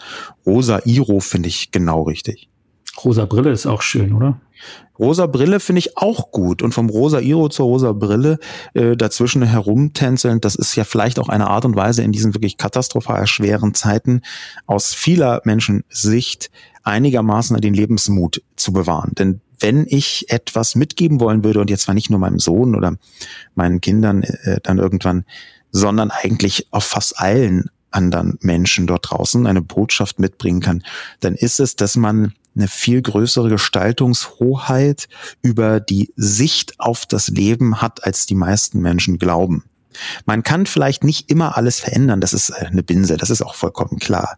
Rosa 0.47 0.81
Iro 0.85 1.21
finde 1.21 1.49
ich 1.49 1.73
genau 1.73 2.03
richtig. 2.03 2.49
Rosa 3.05 3.25
Brille 3.25 3.51
ist 3.51 3.67
auch 3.67 3.83
schön, 3.83 4.13
oder? 4.13 4.41
Rosa 4.99 5.27
Brille 5.27 5.61
finde 5.61 5.79
ich 5.79 5.97
auch 5.97 6.31
gut. 6.31 6.63
Und 6.63 6.73
vom 6.73 6.91
rosa 6.91 7.21
Iro 7.21 7.49
zur 7.49 7.67
rosa 7.67 7.93
Brille 7.93 8.39
äh, 8.75 8.97
dazwischen 8.97 9.43
herumtänzeln, 9.43 10.41
das 10.41 10.55
ist 10.55 10.77
ja 10.77 10.85
vielleicht 10.85 11.19
auch 11.19 11.29
eine 11.29 11.49
Art 11.49 11.65
und 11.65 11.75
Weise 11.75 12.03
in 12.03 12.13
diesen 12.13 12.35
wirklich 12.35 12.59
katastrophal 12.59 13.27
schweren 13.27 13.75
Zeiten 13.75 14.21
aus 14.67 14.93
vieler 14.93 15.41
Menschen 15.45 15.85
Sicht 15.89 16.51
einigermaßen 16.83 17.57
den 17.61 17.75
Lebensmut 17.75 18.43
zu 18.57 18.73
bewahren. 18.73 19.13
Denn 19.19 19.41
wenn 19.61 19.87
ich 19.88 20.31
etwas 20.31 20.75
mitgeben 20.75 21.20
wollen 21.20 21.44
würde, 21.44 21.61
und 21.61 21.70
jetzt 21.70 21.83
zwar 21.83 21.94
nicht 21.94 22.11
nur 22.11 22.18
meinem 22.18 22.38
Sohn 22.38 22.75
oder 22.75 22.96
meinen 23.55 23.81
Kindern 23.81 24.23
äh, 24.23 24.61
dann 24.62 24.79
irgendwann, 24.79 25.25
sondern 25.70 26.11
eigentlich 26.11 26.66
auf 26.70 26.85
fast 26.85 27.18
allen 27.18 27.70
anderen 27.90 28.38
Menschen 28.40 28.87
dort 28.87 29.11
draußen 29.11 29.46
eine 29.46 29.62
Botschaft 29.62 30.18
mitbringen 30.18 30.61
kann, 30.61 30.83
dann 31.20 31.35
ist 31.35 31.61
es, 31.61 31.77
dass 31.77 31.96
man 31.96 32.35
eine 32.57 32.68
viel 32.68 33.01
größere 33.03 33.49
Gestaltungshoheit 33.49 35.09
über 35.42 35.81
die 35.81 36.12
Sicht 36.16 36.79
auf 36.79 37.07
das 37.07 37.29
Leben 37.29 37.81
hat, 37.81 38.05
als 38.05 38.27
die 38.27 38.35
meisten 38.35 38.81
Menschen 38.81 39.18
glauben. 39.18 39.64
Man 40.25 40.42
kann 40.42 40.66
vielleicht 40.66 41.05
nicht 41.05 41.31
immer 41.31 41.57
alles 41.57 41.81
verändern, 41.81 42.20
das 42.20 42.33
ist 42.33 42.51
eine 42.53 42.83
Binse, 42.83 43.16
das 43.16 43.31
ist 43.31 43.42
auch 43.42 43.55
vollkommen 43.55 43.99
klar. 43.99 44.37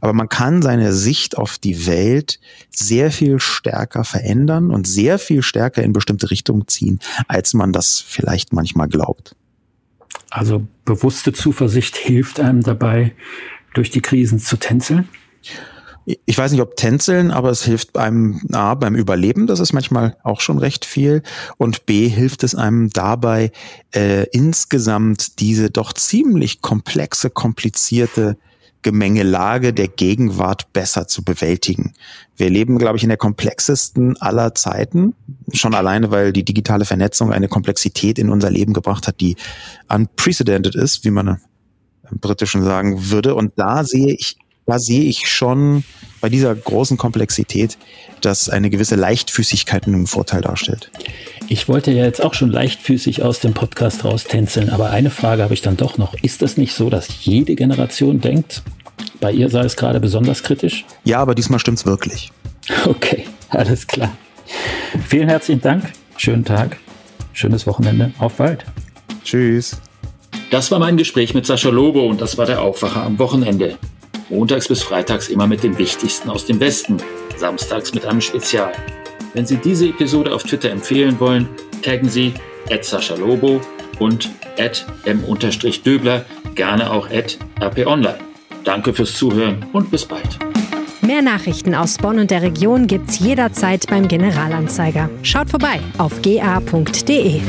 Aber 0.00 0.12
man 0.12 0.28
kann 0.28 0.62
seine 0.62 0.92
Sicht 0.92 1.36
auf 1.36 1.58
die 1.58 1.86
Welt 1.86 2.40
sehr 2.70 3.10
viel 3.10 3.40
stärker 3.40 4.04
verändern 4.04 4.70
und 4.70 4.86
sehr 4.86 5.18
viel 5.18 5.42
stärker 5.42 5.82
in 5.82 5.92
bestimmte 5.92 6.30
Richtungen 6.30 6.66
ziehen, 6.68 7.00
als 7.28 7.54
man 7.54 7.72
das 7.72 8.00
vielleicht 8.00 8.52
manchmal 8.52 8.88
glaubt. 8.88 9.36
Also 10.30 10.66
bewusste 10.84 11.32
Zuversicht 11.32 11.96
hilft 11.96 12.40
einem 12.40 12.62
dabei, 12.62 13.14
durch 13.74 13.90
die 13.90 14.02
Krisen 14.02 14.38
zu 14.38 14.58
tänzeln? 14.58 15.08
ich 16.04 16.36
weiß 16.36 16.52
nicht, 16.52 16.60
ob 16.60 16.76
tänzeln, 16.76 17.30
aber 17.30 17.50
es 17.50 17.64
hilft 17.64 17.96
einem 17.96 18.40
A 18.52 18.74
beim 18.74 18.96
Überleben, 18.96 19.46
das 19.46 19.60
ist 19.60 19.72
manchmal 19.72 20.16
auch 20.24 20.40
schon 20.40 20.58
recht 20.58 20.84
viel. 20.84 21.22
Und 21.58 21.86
B 21.86 22.08
hilft 22.08 22.42
es 22.42 22.54
einem 22.54 22.90
dabei, 22.90 23.52
äh, 23.94 24.26
insgesamt 24.32 25.38
diese 25.40 25.70
doch 25.70 25.92
ziemlich 25.92 26.60
komplexe, 26.60 27.30
komplizierte 27.30 28.36
Gemengelage 28.82 29.72
der 29.72 29.88
Gegenwart 29.88 30.72
besser 30.72 31.06
zu 31.06 31.24
bewältigen. 31.24 31.94
Wir 32.36 32.50
leben, 32.50 32.78
glaube 32.78 32.96
ich, 32.96 33.02
in 33.02 33.08
der 33.08 33.18
komplexesten 33.18 34.20
aller 34.20 34.54
Zeiten, 34.54 35.14
schon 35.52 35.74
alleine, 35.74 36.10
weil 36.10 36.32
die 36.32 36.44
digitale 36.44 36.84
Vernetzung 36.84 37.32
eine 37.32 37.48
Komplexität 37.48 38.18
in 38.18 38.30
unser 38.30 38.50
Leben 38.50 38.72
gebracht 38.72 39.06
hat, 39.06 39.20
die 39.20 39.36
unprecedented 39.88 40.74
ist, 40.74 41.04
wie 41.04 41.10
man 41.10 41.40
im 42.10 42.18
Britischen 42.18 42.62
sagen 42.64 43.10
würde. 43.10 43.34
Und 43.34 43.52
da 43.56 43.84
sehe 43.84 44.14
ich, 44.14 44.36
da 44.66 44.78
sehe 44.78 45.02
ich 45.02 45.28
schon 45.28 45.84
bei 46.20 46.28
dieser 46.28 46.54
großen 46.54 46.96
Komplexität, 46.96 47.78
dass 48.20 48.48
eine 48.48 48.70
gewisse 48.70 48.96
Leichtfüßigkeit 48.96 49.86
einen 49.86 50.06
Vorteil 50.06 50.40
darstellt. 50.40 50.90
Ich 51.48 51.68
wollte 51.68 51.90
ja 51.90 52.04
jetzt 52.04 52.22
auch 52.22 52.34
schon 52.34 52.50
leichtfüßig 52.50 53.22
aus 53.22 53.40
dem 53.40 53.52
Podcast 53.52 54.04
raustänzeln, 54.04 54.70
aber 54.70 54.90
eine 54.90 55.10
Frage 55.10 55.42
habe 55.42 55.54
ich 55.54 55.62
dann 55.62 55.76
doch 55.76 55.98
noch. 55.98 56.14
Ist 56.22 56.42
das 56.42 56.56
nicht 56.56 56.74
so, 56.74 56.88
dass 56.88 57.24
jede 57.24 57.54
Generation 57.54 58.20
denkt, 58.20 58.62
bei 59.20 59.32
ihr 59.32 59.48
sei 59.48 59.60
es 59.60 59.76
gerade 59.76 60.00
besonders 60.00 60.42
kritisch? 60.42 60.84
Ja, 61.04 61.18
aber 61.18 61.34
diesmal 61.34 61.58
stimmt 61.58 61.78
es 61.78 61.86
wirklich. 61.86 62.32
Okay, 62.86 63.26
alles 63.48 63.86
klar. 63.86 64.16
Vielen 65.06 65.28
herzlichen 65.28 65.60
Dank. 65.60 65.92
Schönen 66.16 66.44
Tag. 66.44 66.78
Schönes 67.32 67.66
Wochenende. 67.66 68.12
Auf 68.18 68.34
bald. 68.34 68.64
Tschüss. 69.24 69.80
Das 70.50 70.70
war 70.70 70.78
mein 70.78 70.96
Gespräch 70.96 71.34
mit 71.34 71.44
Sascha 71.46 71.70
Lobo 71.70 72.06
und 72.06 72.20
das 72.20 72.38
war 72.38 72.46
der 72.46 72.62
Aufwacher 72.62 73.02
am 73.02 73.18
Wochenende. 73.18 73.78
Montags 74.30 74.68
bis 74.68 74.82
freitags 74.82 75.28
immer 75.28 75.46
mit 75.46 75.62
dem 75.62 75.76
Wichtigsten 75.76 76.30
aus 76.30 76.46
dem 76.46 76.60
Westen, 76.60 76.98
samstags 77.36 77.94
mit 77.94 78.06
einem 78.06 78.20
Spezial. 78.20 78.72
Wenn 79.34 79.46
Sie 79.46 79.56
diese 79.56 79.88
Episode 79.88 80.34
auf 80.34 80.42
Twitter 80.42 80.70
empfehlen 80.70 81.18
wollen, 81.18 81.48
taggen 81.82 82.08
Sie 82.08 82.34
Lobo 83.16 83.60
und 83.98 84.30
m-döbler, 85.04 86.24
gerne 86.54 86.90
auch 86.90 87.08
rp-online. 87.10 88.18
Danke 88.64 88.92
fürs 88.92 89.14
Zuhören 89.14 89.66
und 89.72 89.90
bis 89.90 90.04
bald. 90.04 90.38
Mehr 91.00 91.22
Nachrichten 91.22 91.74
aus 91.74 91.98
Bonn 91.98 92.20
und 92.20 92.30
der 92.30 92.42
Region 92.42 92.86
gibt's 92.86 93.18
jederzeit 93.18 93.86
beim 93.88 94.06
Generalanzeiger. 94.06 95.10
Schaut 95.22 95.50
vorbei 95.50 95.80
auf 95.98 96.22
ga.de. 96.22 97.40